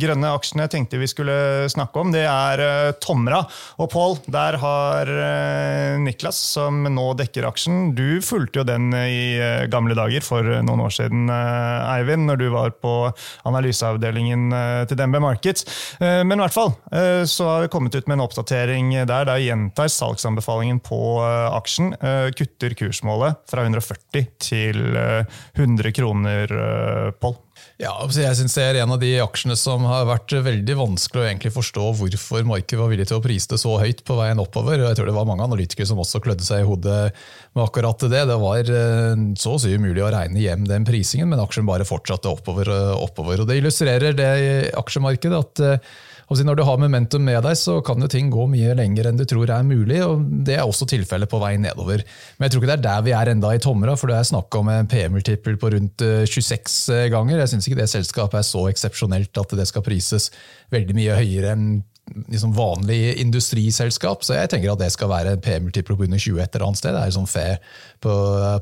[0.00, 1.34] grønne aksjene jeg tenkte vi skulle
[1.68, 3.42] snakke om, det er uh, Tomra.
[3.76, 9.36] Og Pål, der har uh, Niklas, som nå dekker aksjen Du fulgte jo den i
[9.36, 12.94] uh, gamle dager for noen år siden, Eivind, når du var på
[13.48, 14.48] analyseavdelingen
[14.88, 15.66] til DNB Markets.
[16.00, 16.72] Men i hvert fall
[17.28, 19.26] så har vi kommet ut med en oppdatering der.
[19.28, 20.98] Der gjentar salgsanbefalingen på
[21.56, 21.92] aksjen.
[22.36, 26.56] Kutter kursmålet fra 140 til 100 kroner,
[27.20, 27.38] Pål.
[27.80, 31.24] Ja, jeg synes Det er en av de aksjene som har vært veldig vanskelig å
[31.30, 34.82] egentlig forstå hvorfor markedet var villig til å prise det så høyt på veien oppover.
[34.84, 36.98] Jeg tror det var mange analytikere som også klødde seg i hodet
[37.56, 38.20] med akkurat det.
[38.28, 41.88] Det var eh, så å si umulig å regne hjem den prisingen, men aksjen bare
[41.88, 42.68] fortsatte oppover.
[42.68, 43.40] og oppover.
[43.40, 44.30] Og Det illustrerer det
[44.76, 45.64] aksjemarkedet at
[46.30, 49.18] eh, når du har momentum med deg, så kan jo ting gå mye lenger enn
[49.18, 50.00] du tror er mulig.
[50.06, 52.04] og Det er også tilfellet på vei nedover.
[52.38, 54.30] Men jeg tror ikke det er der vi er enda i Tomra, for det er
[54.30, 57.42] snakk om en PM-multiple på rundt 26 eh, ganger.
[57.42, 60.30] Jeg syns ikke det selskapet er så eksepsjonelt at det skal prises
[60.70, 61.70] veldig mye høyere enn
[62.28, 66.56] liksom vanlig industriselskap, så jeg tenker at det skal være PM-multiple på under 20 et
[66.56, 66.96] eller annet sted.
[66.96, 67.46] Det er sånn fe
[68.02, 68.14] på,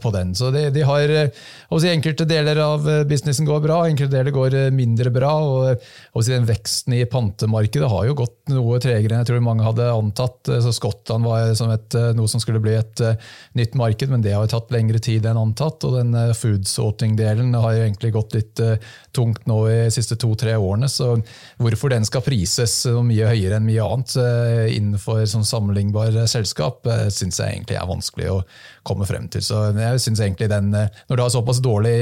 [0.03, 0.35] på, den.
[0.37, 5.13] Så de, de har si, Enkelte deler av businessen går bra, enkelte deler går mindre
[5.15, 5.33] bra.
[5.41, 9.45] og, og si, den Veksten i pantemarkedet har jo gått noe tregere enn jeg tror
[9.47, 10.53] mange hadde antatt.
[10.65, 13.05] Så Skottland var som et, noe som skulle bli et
[13.59, 15.89] nytt marked, men det har jo tatt lengre tid enn antatt.
[15.89, 18.65] Og den food sorting-delen har jo egentlig gått litt
[19.17, 20.91] tungt nå i de siste to-tre årene.
[20.93, 21.15] Så
[21.57, 26.16] hvorfor den skal prises så mye høyere høyere enn mye annet eh, innenfor sånn sammenlignbar
[26.31, 28.38] selskap, eh, syns jeg egentlig er vanskelig å
[28.87, 29.44] komme frem til.
[29.44, 31.94] Så jeg synes egentlig den, eh, Når du har såpass dårlig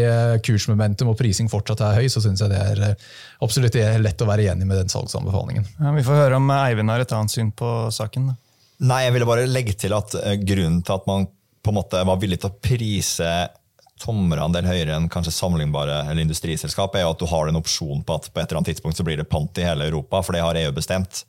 [0.46, 2.96] kursmomentum og prising fortsatt er høy, så syns jeg det er
[3.42, 5.66] absolutt lett å være enig med den salgsanbefalingen.
[5.80, 8.32] Ja, vi får høre om Eivind har et annet syn på saken.
[8.86, 10.12] Nei, jeg ville bare legge til at
[10.44, 11.28] grunnen til at man
[11.62, 13.30] på en måte var villig til å prise
[14.02, 18.18] tommerandel høyere enn kanskje sammenlignbare eller industriselskap, er jo at du har en opsjon på
[18.18, 20.44] at på et eller annet tidspunkt så blir det pant i hele Europa, for det
[20.44, 21.24] har EU bestemt.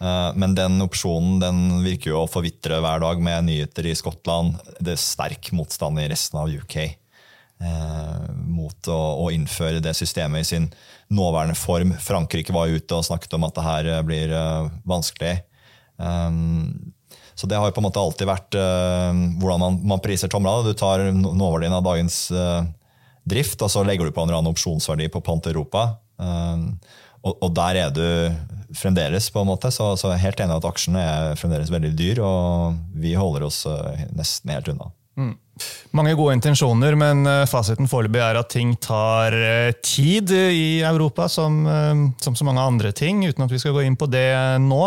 [0.00, 4.56] Eh, men den opsjonen den virker jo å forvitre hver dag med nyheter i Skottland.
[4.78, 10.44] Det er sterk motstand i resten av UK eh, mot å, å, innføre det systemet
[10.44, 10.70] i sin
[11.12, 11.96] nåværende form.
[12.00, 15.38] Frankrike var ute og snakket om at det her blir eh, vanskelig.
[16.00, 16.92] Um,
[17.40, 20.58] så det har jo på en måte alltid vært uh, hvordan man, man, priser tomla.
[20.60, 22.60] Du tar nåverdien av dagens uh,
[23.24, 25.86] drift, og så legger du på en eller annen opsjonsverdi på Pant Europa.
[26.20, 26.68] Uh,
[27.24, 28.04] og, og, der er du
[28.76, 29.72] fremdeles, på en måte.
[29.72, 33.64] Så, så helt enig at aksjene er fremdeles veldig dyr, og vi holder oss
[34.12, 34.92] nesten helt unna.
[35.16, 35.34] Mm.
[35.96, 39.36] Mange gode intensjoner, men fasiten foreløpig er at ting tar
[39.84, 41.60] tid i Europa, som,
[42.20, 44.32] som så mange andre ting, uten at vi skal gå inn på det
[44.64, 44.86] nå.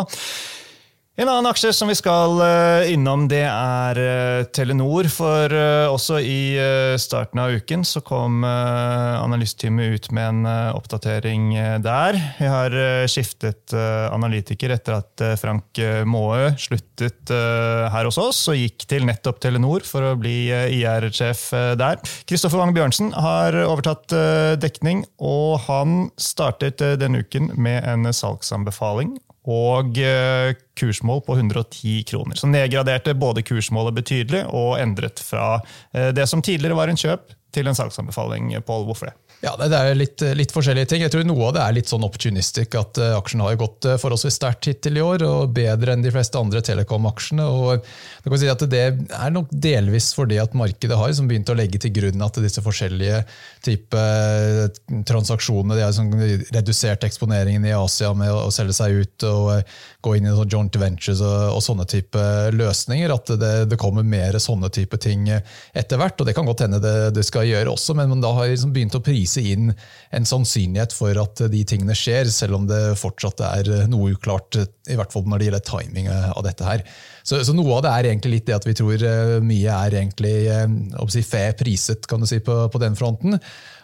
[1.13, 5.05] En annen aksje som vi skal eh, innom, det er eh, Telenor.
[5.13, 6.55] For eh, også i
[6.97, 11.51] starten av uken så kom analystteamet ut med en oppdatering
[11.85, 12.17] der.
[12.39, 12.73] Vi har
[13.11, 15.77] skiftet analytiker etter at Frank
[16.09, 21.45] Maaø sluttet her hos oss og gikk til nettopp Telenor for å bli IR-sjef
[21.79, 22.01] der.
[22.29, 24.13] Kristoffer Wang Bjørnsen har overtatt
[24.61, 32.39] dekning, og han startet denne uken med en salgsanbefaling og eh, kursmål på 110 kroner.
[32.39, 35.57] Så nedgraderte både kursmålet betydelig og endret fra
[35.91, 38.53] eh, det som tidligere var en kjøp, til en salgsanbefaling.
[38.65, 39.17] Pål, hvorfor det?
[39.43, 41.01] Ja, Det er litt, litt, forskjellige ting.
[41.03, 42.77] Jeg tror Noe av det er litt sånn opportunistisk.
[42.79, 46.13] at uh, aksjen har gått uh, forholdsvis sterkt hittil i år, og bedre enn de
[46.15, 47.43] fleste andre Telekom-aksjene.
[47.43, 47.83] og
[48.23, 51.57] Det kan si at det er nok delvis fordi at markedet har liksom begynt å
[51.59, 53.19] legge til grunn at disse forskjellige
[53.67, 54.69] type uh,
[55.11, 59.75] transaksjonene de har liksom redusert eksponeringen i Asia med å, selge seg ut og
[60.05, 62.23] gå inn i joint ventures og, og, sånne type
[62.55, 63.11] løsninger.
[63.11, 66.15] At det, det, kommer mer sånne type ting etter hvert.
[66.21, 68.95] og Det kan godt hende det, det skal gjøre også, men da har liksom begynt
[68.95, 69.73] å prise vise inn
[70.13, 74.97] en sannsynlighet for at de tingene skjer, selv om det fortsatt er noe uklart, i
[74.99, 76.85] hvert fall når det gjelder timing av dette her.
[77.23, 79.99] Så, så noe av det er egentlig litt det at vi tror eh, mye er
[80.01, 80.65] egentlig eh,
[81.11, 83.39] si, fair priset kan du si, på, på den fronten.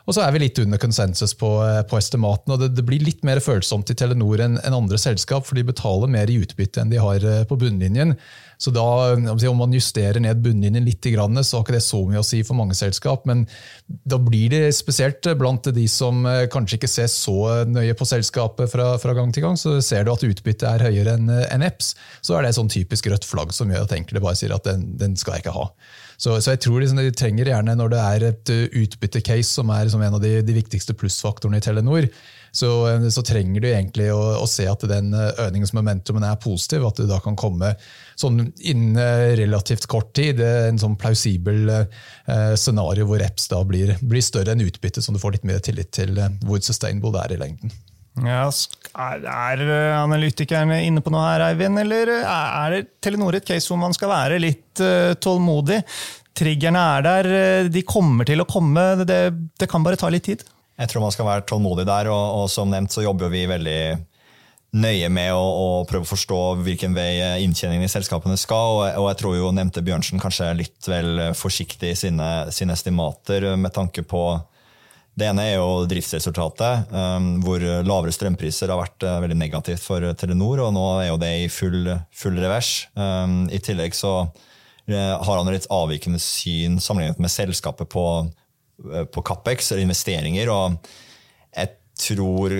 [0.10, 2.56] Og så er vi litt under konsensus på, eh, på estimaten.
[2.56, 5.68] og det, det, blir litt mer følsomt i Telenor enn en andre selskap, for de
[5.68, 8.16] betaler mer i utbytte enn de har på bunnlinjen.
[8.60, 12.26] Så da, Om man justerer ned bunnlinjen litt, så har ikke det så mye å
[12.26, 13.24] si for mange selskap.
[13.30, 13.46] Men
[13.88, 18.74] da blir det spesielt blant de som eh, kanskje ikke ser så nøye på selskapet
[18.74, 19.62] fra, fra gang til gang.
[19.62, 21.94] Så ser du at utbyttet er høyere enn en EPS,
[22.26, 24.90] så er det sånn typisk rødt flagg som gjør at enkelte bare sier at den,
[24.98, 25.70] den skal jeg ikke ha.
[26.20, 28.52] Så, så, jeg tror liksom de trenger gjerne, når det er et
[28.82, 32.10] utbyttecase som er liksom en av de, de viktigste plussfaktorene i Telenor,
[32.52, 32.70] så,
[33.14, 36.88] så, trenger du egentlig å, å se at den økningsmomentumen er positiv.
[36.88, 37.76] At du da kan komme
[38.20, 38.98] sånn innen
[39.40, 40.42] relativt kort tid.
[40.42, 45.22] En sånn plausibel eh, scenario hvor reps da blir, blir større enn utbytte, som du
[45.22, 47.78] får litt mer tillit til eh, hvor sustainable det er i lengden.
[48.26, 48.46] Ja,
[49.00, 49.62] er
[50.00, 51.80] analytikerne inne på noe her, Eivind?
[51.82, 55.82] Eller er Telenor et case hvor man skal være litt uh, tålmodig?
[56.40, 57.30] Triggerne er der,
[57.72, 59.04] de kommer til å komme.
[59.04, 59.20] Det,
[59.60, 60.46] det, kan bare ta litt tid.
[60.80, 63.82] Jeg tror man skal være tålmodig der, og, og som nevnt så jobber vi veldig
[64.80, 68.78] nøye med å, å, prøve å forstå hvilken vei inntjeningen i selskapene skal.
[68.78, 73.50] Og, og jeg tror jo nevnte Bjørnsen kanskje litt vel forsiktig i sine, sine estimater
[73.60, 74.24] med tanke på
[75.20, 76.94] Det ene er jo driftsresultatet,
[77.44, 81.50] hvor lavere strømpriser har vært veldig negativt for Telenor, og nå er jo det i
[81.52, 82.88] full, full revers.
[82.96, 84.14] I tillegg så
[84.88, 88.06] har han et avvikende syn sammenlignet med selskapet på,
[89.12, 90.54] på Capex, eller investeringer.
[90.56, 90.80] og
[92.00, 92.54] tror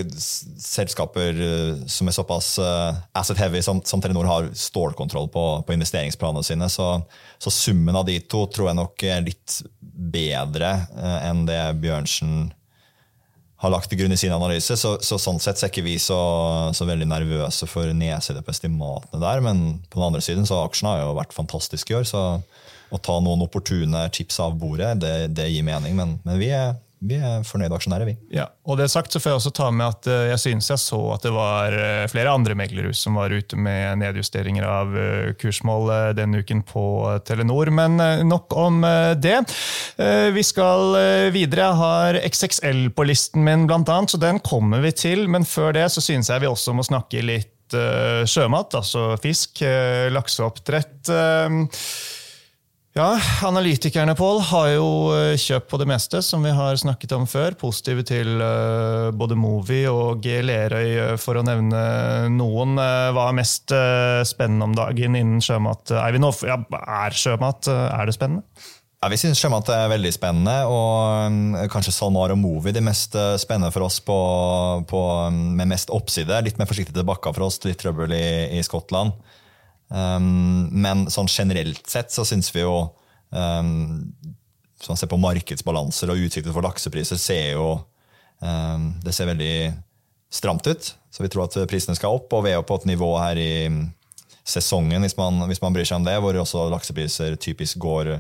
[0.60, 5.76] selskaper eh, som er såpass uh, asset heavy som, som, Telenor har stålkontroll på, på
[5.76, 6.70] investeringsplanene sine.
[6.70, 6.92] Så,
[7.38, 12.50] så, summen av de to tror jeg nok er litt bedre uh, enn det Bjørnsen
[13.60, 14.76] har lagt til grunn i sin analyse.
[14.80, 16.20] Så, så sånn sett er ikke vi så,
[16.76, 19.44] så veldig nervøse for nedside på estimatene der.
[19.44, 22.08] Men på den andre siden så aksjene har jo vært fantastiske i år.
[22.08, 22.22] Så
[22.90, 25.98] å ta noen opportune chips av bordet, det, det gir mening.
[26.00, 28.14] Men, men vi er vi er fornøyde aksjonærer, vi.
[28.36, 30.82] Ja, og det sagt så får Jeg også ta med at eh, jeg synes jeg
[30.84, 35.30] så at det var eh, flere andre meglerhus som var ute med nedjusteringer av eh,
[35.40, 36.84] kursmål denne uken på
[37.28, 37.72] Telenor.
[37.72, 37.96] Men
[38.28, 38.82] nok om
[39.22, 39.38] det.
[40.36, 40.96] Vi skal
[41.34, 41.70] videre.
[41.70, 45.26] Jeg har XXL på listen min, blant annet, så den kommer vi til.
[45.32, 47.76] Men før det så synes jeg vi også må snakke litt
[48.30, 49.62] sjømat, altså fisk,
[50.16, 51.12] lakseoppdrett.
[52.98, 57.28] Ja, Analytikerne Paul, har jo eh, kjøpt på det meste, som vi har snakket om
[57.30, 57.54] før.
[57.62, 60.40] Positive til uh, både Movi og G.
[60.42, 61.84] Lerøy, eh, for å nevne
[62.34, 62.74] noen.
[62.82, 63.76] Hva er mest
[64.32, 65.94] spennende om dagen innen sjømat?
[66.02, 68.66] Eivind Hoff, ja, er sjømat er det spennende?
[69.00, 73.14] Ja, Vi syns sjømat er veldig spennende, og um, kanskje SalMar og Movi de mest
[73.40, 74.18] spennende for oss på,
[74.90, 76.42] på, med mest oppside.
[76.42, 79.14] Litt mer forsiktig tilbake for oss, litt trøbbel i, i Skottland.
[79.90, 82.92] Um, men sånn generelt sett så syns vi jo
[83.34, 84.12] um,
[84.78, 87.72] Hvis man ser på markedsbalanser og utsikter for laksepriser, ser jo
[88.46, 89.54] um, det ser veldig
[90.30, 90.92] stramt ut.
[91.10, 93.42] Så vi tror at prisene skal opp, og vi er jo på et nivå her
[93.42, 93.52] i
[94.50, 98.14] sesongen, hvis man, hvis man bryr seg om det, hvor også laksepriser typisk går,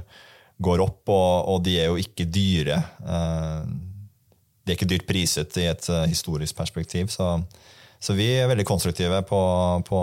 [0.61, 2.81] går opp, og, og, de er jo ikke dyre.
[3.05, 3.63] Uh,
[4.65, 7.13] de er ikke dyrt priset i et uh, historisk perspektiv.
[7.13, 7.37] så
[7.99, 9.39] så vi er veldig konstruktive på,
[9.87, 10.01] på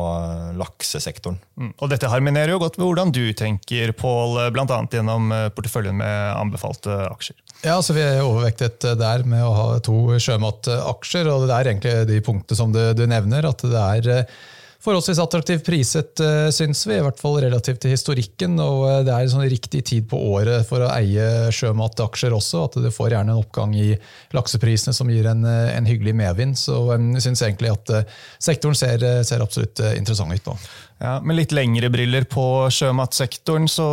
[0.61, 1.39] laksesektoren.
[1.57, 1.71] Mm.
[1.81, 4.81] Og dette harminerer jo godt med hvordan du tenker, Pål, bl.a.
[4.93, 7.39] gjennom eh, porteføljen med anbefalte aksjer.
[7.65, 11.31] Ja, så Vi er overvektet der med å ha to sjømataksjer.
[11.33, 13.49] og Det er egentlig de punktene som du, du nevner.
[13.49, 14.37] at det er eh,
[14.85, 18.59] forholdsvis attraktivt priset, eh, syns vi, i hvert fall relativt til historikken.
[18.63, 22.65] Og eh, det er en sånn riktig tid på året for å eie sjømataksjer også.
[22.69, 23.93] At du får gjerne en oppgang i
[24.37, 26.59] lakseprisene som gir en, eh, en hyggelig medvind.
[26.61, 27.95] Så jeg syns egentlig at
[28.43, 30.57] sektoren ser, ser absolutt interessant ut nå.
[30.99, 33.89] Ja, Med litt lengre briller på sjømatsektoren så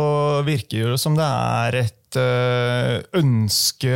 [0.46, 3.94] virker det som det er et Eh, ønske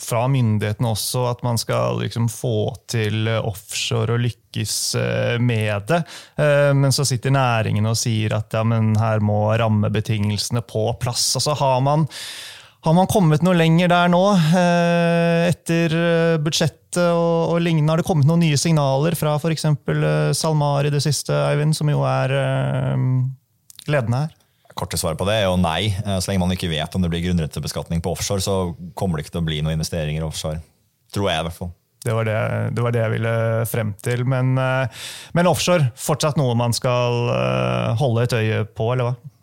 [0.00, 6.02] fra myndighetene også at man skal liksom få til offshore og lykkes eh, med det.
[6.40, 11.30] Eh, men så sitter næringen og sier at ja, her må rammebetingelsene på plass.
[11.38, 12.08] Altså har man
[12.86, 14.20] har man kommet noe lenger der nå,
[15.50, 15.94] etter
[16.40, 17.92] budsjettet og, og lignende?
[17.92, 19.66] Har det kommet noen nye signaler fra f.eks.
[20.38, 22.32] SalMar i det siste, Eivind, som jo er
[23.88, 24.38] ledende her?
[24.78, 25.90] korte svaret på det er jo nei.
[25.90, 28.58] Eh, så lenge man ikke vet om det blir grunnrentebeskatning på offshore, så
[28.98, 30.62] kommer det ikke til å bli noen investeringer offshore.
[31.14, 31.72] Tror jeg, i hvert fall.
[32.04, 32.38] Det var det,
[32.76, 33.34] det var det, jeg ville
[33.68, 34.22] frem til.
[34.28, 39.34] Men, eh, men, offshore, fortsatt noe man skal eh, holde et øye på, eller hva?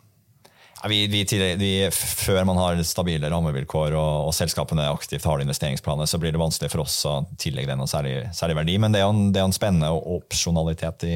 [0.89, 1.23] Vi, vi,
[1.57, 6.41] vi, før man har stabile rammevilkår og, og, selskapene aktivt har investeringsplaner, så blir det
[6.41, 8.77] vanskelig for oss å tillegge det noen særlig, særlig verdi.
[8.81, 11.15] Men det er jo en, en spennende opsjonalitet i,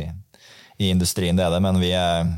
[0.81, 1.61] i industrien, det er det.
[1.65, 2.29] Men vi er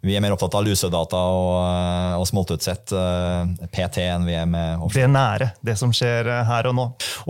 [0.00, 4.46] vi er mer opptatt av lusedata og, eh, og smoltutsett eh, PT enn vi er
[4.48, 5.02] med offshore.
[5.02, 6.86] Det nære, det som skjer eh, her og nå.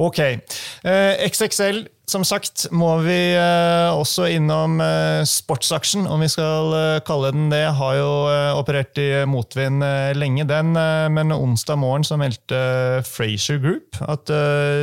[0.07, 0.20] Ok.
[0.22, 7.03] Eh, XXL som sagt må vi uh, også innom uh, sportsaksjen, om vi skal uh,
[7.07, 7.62] kalle den det.
[7.79, 8.11] Har jo
[8.59, 9.85] operert i motvind
[10.18, 10.73] lenge, den.
[11.14, 12.59] men onsdag morgen så meldte
[13.07, 14.31] Frazier Group at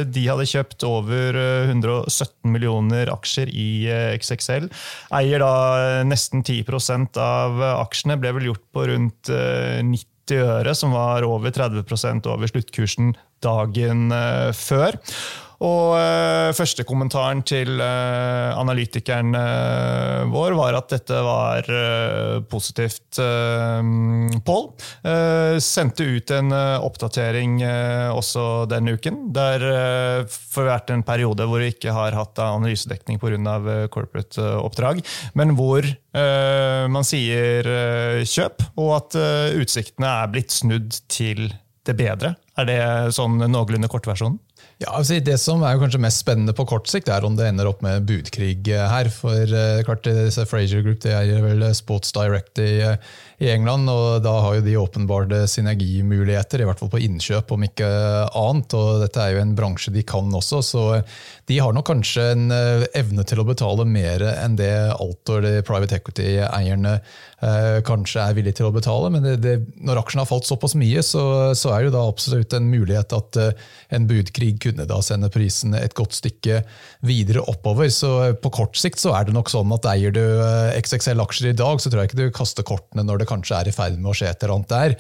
[0.08, 1.38] de hadde kjøpt over
[1.68, 3.88] 117 millioner aksjer i
[4.18, 4.70] XXL.
[5.18, 8.20] Eier da nesten 10% av aksjene.
[8.22, 13.14] Ble vel gjort på rundt 90 øre, som var over 30% over sluttkursen
[13.46, 14.08] dagen
[14.58, 14.98] før.
[15.58, 21.70] Og uh, første kommentaren til uh, analytikeren uh, vår var at dette var
[22.52, 23.18] positivt.
[23.18, 24.64] Pål
[25.64, 27.58] sendte ut en oppdatering
[28.14, 29.64] også denne uken, der
[30.30, 33.58] for hvert en periode hvor vi ikke har hatt analysedekning pga.
[33.94, 35.02] corporate oppdrag,
[35.34, 37.68] men hvor man sier
[38.24, 39.20] kjøp, og at
[39.58, 41.48] utsiktene er blitt snudd til
[41.88, 42.36] det bedre.
[42.58, 42.82] Er det
[43.18, 44.40] sånn noenlunde kortversjonen?
[44.78, 47.66] Ja, altså Det som er kanskje mest spennende på kort sikt, er om det ender
[47.66, 49.08] opp med budkrig her.
[49.10, 52.84] For uh, klart disse Frazier Group det er vel Sports Direct i,
[53.42, 57.66] i, England, og da har jo de åpenbare synergimuligheter, i hvert fall på innkjøp, om
[57.66, 57.90] ikke
[58.38, 58.76] annet.
[58.78, 60.86] og Dette er jo en bransje de kan også, så
[61.50, 65.98] de har nok kanskje en evne til å betale mer enn det Altor, de private
[65.98, 66.98] equity-eierne,
[67.88, 69.10] kanskje er villige til å betale.
[69.14, 71.24] Men det, det, når aksjene har falt såpass mye, så,
[71.58, 73.42] så er det jo da absolutt en mulighet at
[73.94, 76.62] en budkrig kunne da sende prisen et godt stykke
[77.08, 77.90] videre oppover.
[77.94, 78.12] Så
[78.44, 81.82] på kort sikt så er det nok sånn at eier du eh, XXL-aksjer i dag,
[81.82, 84.18] så tror jeg ikke du kaster kortene når det kanskje er i ferd med å
[84.18, 85.00] skje et eller annet der.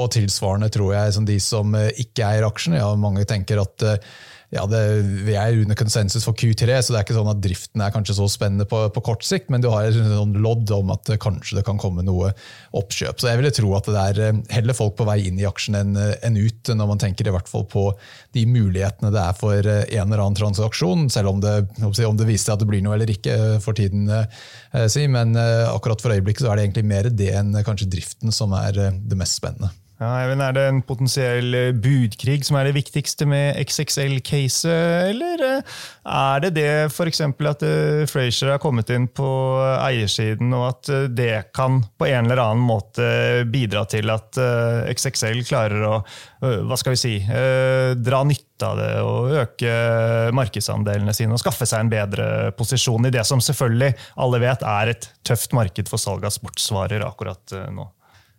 [0.00, 2.80] Og tilsvarende tror jeg som de som eh, ikke eier aksjene.
[2.80, 4.14] Ja, mange tenker at eh,
[4.54, 4.80] ja, det,
[5.26, 8.14] Vi er under konsensus for Q3, så det er ikke sånn at driften er kanskje
[8.20, 11.58] så spennende på, på kort sikt, men du har et sånn lodd om at kanskje
[11.58, 12.30] det kan komme noe
[12.76, 13.18] oppkjøp.
[13.18, 15.80] Så jeg ville tro at det er eh, heller folk på vei inn i aksjen
[15.80, 17.88] enn en ut, når man tenker i hvert fall på
[18.36, 22.44] de mulighetene det er for eh, en eller annen transaksjon, selv om det, det viser
[22.46, 24.06] seg at det blir noe eller ikke eh, for tiden.
[25.14, 28.76] Men akkurat for øyeblikket så er det egentlig mer det enn kanskje driften som er
[28.76, 29.70] det mest spennende.
[30.04, 34.68] Ja, Even, er det en potensiell eh, budkrig som er det viktigste med XXL-caset,
[35.14, 37.22] eller eh, er det det f.eks.
[37.24, 39.28] at eh, Frazier har kommet inn på
[39.78, 43.06] eiersiden, og at det kan på en eller annen måte
[43.48, 44.36] bidra til at
[44.90, 45.96] XXL klarer å
[46.44, 49.70] hva skal vi si, dra nytte av det og øke
[50.36, 52.26] markedsandelene sine og skaffe seg en bedre
[52.58, 57.06] posisjon i det som selvfølgelig alle vet er et tøft marked for salg av sportsvarer
[57.06, 57.88] akkurat nå?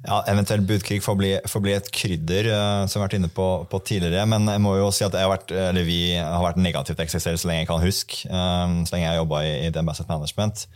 [0.04, 3.32] Ja, Eventuell budkrig får bli, får bli, et krydder, uh, som vi har vært inne
[3.32, 4.26] på, på, tidligere.
[4.30, 5.54] Men jeg må jo si at har vært,
[5.88, 8.20] vi har vært negativt eksistert så lenge jeg kan huske.
[8.30, 10.68] Um, så lenge jeg har jobba i, i DMS Management.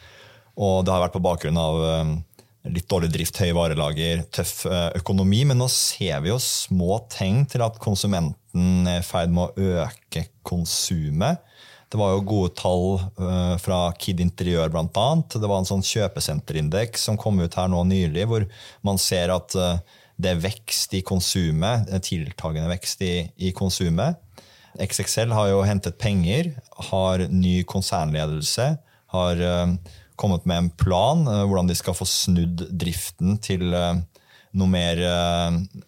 [0.59, 2.15] Og det har vært på bakgrunn av um,
[2.72, 4.63] litt dårlig drift, høye varelager, tøff
[4.97, 5.43] økonomi.
[5.51, 9.70] Men nå ser vi jo små tegn til at konsumenten er i ferd med å
[9.84, 11.43] øke konsumet.
[11.90, 15.08] Det var jo gode tall uh, fra Kid Interiør bl.a.
[15.34, 18.46] Det var en sånn kjøpesenterindeks som kom ut her nå nylig, hvor
[18.86, 19.80] man ser at uh,
[20.20, 24.20] det er vekst i konsumet, tiltagende vekst i, i konsumet.
[24.80, 26.52] XXL har jo hentet penger,
[26.92, 28.68] har ny konsernledelse,
[29.10, 29.40] har
[30.20, 35.02] kommet med en plan hvordan de skal få snudd driften til noe mer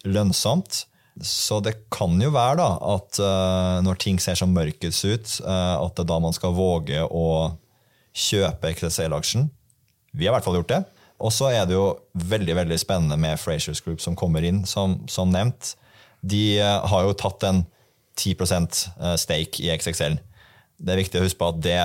[0.02, 0.80] lønnsomt.
[1.22, 5.78] Så det kan jo være da, at uh, når ting ser som mørkest ut, uh,
[5.78, 7.26] at det er da man skal våge å
[8.12, 9.46] kjøpe XSL-aksjen.
[10.12, 10.82] Vi har i hvert fall gjort det.
[11.22, 14.98] Og så er det jo veldig veldig spennende med Frasers Group som kommer inn, som,
[15.06, 15.76] som nevnt.
[16.26, 17.62] De uh, har jo tatt en
[18.18, 18.82] 10%
[19.16, 20.18] stake i XXL.
[20.76, 21.78] Det er viktig å huske på at det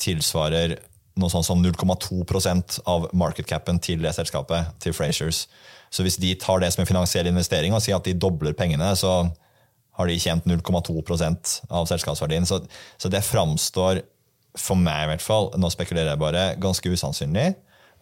[0.00, 0.78] tilsvarer
[1.20, 5.46] noe sånn som 0,2 av marketcapen til det selskapet, til Frasers.
[5.92, 8.88] Så hvis de tar det som en finansiell investering og sier at de dobler pengene,
[8.96, 9.26] så
[9.98, 12.48] har de tjent 0,2% av selskapsverdien.
[12.48, 12.62] Så,
[12.96, 14.00] så, det framstår,
[14.56, 17.52] for meg i hvert fall, nå spekulerer jeg bare, ganske usannsynlig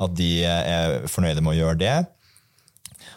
[0.01, 1.97] at de er fornøyde med å gjøre det.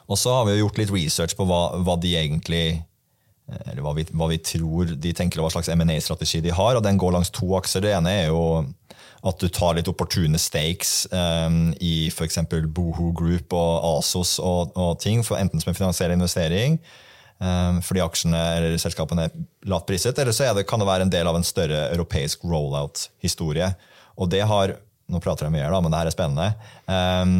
[0.09, 2.81] Og så har vi gjort litt research på hva, hva de egentlig
[3.43, 6.77] eller hva vi, hva vi, tror de tenker, hva slags M&A-strategi de har.
[6.77, 7.83] og Den går langs to akser.
[7.83, 8.63] Det ene er jo
[9.23, 12.41] at du tar litt opportune stakes um, i f.eks.
[12.75, 16.75] Boho Group og Asos og, og, ting, enten som en finansiell investering,
[17.39, 19.37] um, fordi aksjene eller selskapene er
[19.71, 23.71] lavt priset, eller så det, kan det være en del av en større europeisk rollout-historie.
[24.19, 24.79] Og det har
[25.11, 26.45] Nå prater jeg mye da, men det her er spennende.
[26.87, 27.33] Um,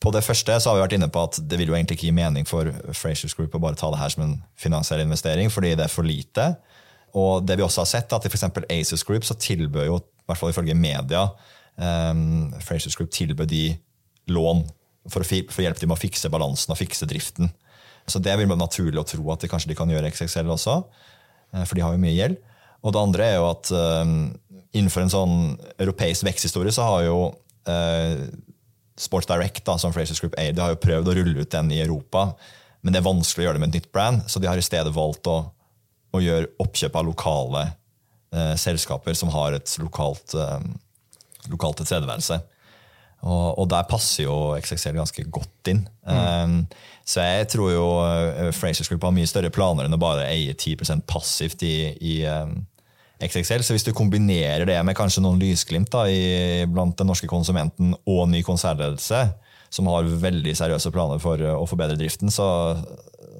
[0.00, 2.06] på det første så har vi vært inne på at det vil jo egentlig ikke
[2.06, 5.72] gi mening for Frasers Group å bare ta det her som en finansiell investering, fordi
[5.74, 6.46] det er for lite.
[7.18, 8.46] Og det vi også har sett, at i f.eks.
[8.70, 11.26] Aces Group så tilbød jo i hvert fall ifølge media,
[11.76, 13.66] um, Frasers Group tilbød de
[14.32, 14.64] lån
[15.10, 17.50] for å, for å hjelpe dem med å fikse balansen og fikse driften.
[18.08, 20.78] Så det vil være naturlig å tro at de kanskje de kan gjøre XXL også,
[21.54, 22.40] eh, for de har jo mye gjeld.
[22.84, 24.16] Og det andre er jo at um,
[24.76, 25.36] innenfor en sånn
[25.80, 27.18] europeisk veksthistorie så har jo
[27.68, 28.24] uh,
[29.00, 31.80] Sports Direct, da, som Frasers Group Aid, har jo prøvd å rulle ut den i
[31.82, 32.28] Europa,
[32.84, 34.64] men det er vanskelig å gjøre det med et nytt brand, så de har i
[34.64, 35.38] stedet valgt å,
[36.14, 37.64] å gjøre oppkjøp av lokale
[38.34, 40.66] eh, selskaper som har et lokalt, eh,
[41.52, 42.40] lokalt tilstedeværelse.
[43.24, 45.86] Og, og, der passer jo XXL ganske godt inn.
[46.04, 46.18] Mm.
[46.18, 46.58] Um,
[47.08, 50.52] så jeg tror jo uh, Frasers Group har mye større planer enn å bare eie
[50.52, 52.58] 10% passivt i, i um,
[53.24, 53.64] XXL.
[53.64, 57.96] Så hvis du kombinerer det med kanskje noen lysglimt da, i, blant den norske konsumenten
[58.04, 59.24] og ny konsernledelse,
[59.72, 62.46] som har veldig seriøse planer for å forbedre driften, så,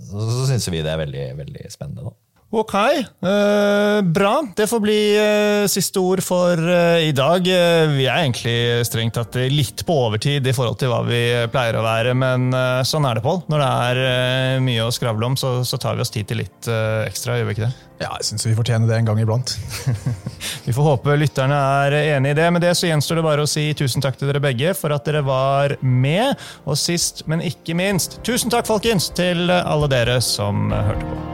[0.09, 2.09] så, så syns vi det er veldig, veldig spennende.
[2.09, 2.24] da.
[2.55, 4.43] Ok, eh, bra.
[4.57, 7.49] Det får bli eh, siste ord for eh, i dag.
[7.51, 11.19] Eh, vi er egentlig strengt tatt litt på overtid i forhold til hva vi
[11.51, 13.41] pleier å være, men eh, sånn er det, Pål.
[13.51, 16.45] Når det er eh, mye å skravle om, så, så tar vi oss tid til
[16.45, 16.71] litt
[17.09, 17.73] ekstra, gjør vi ikke det?
[18.05, 19.57] Ja, jeg syns vi fortjener det en gang iblant.
[20.65, 22.47] Vi får håpe lytterne er enig i det.
[22.55, 25.07] Med det så gjenstår det bare å si tusen takk til dere begge for at
[25.07, 26.39] dere var med.
[26.67, 31.34] Og sist, men ikke minst, tusen takk, folkens, til alle dere som hørte på.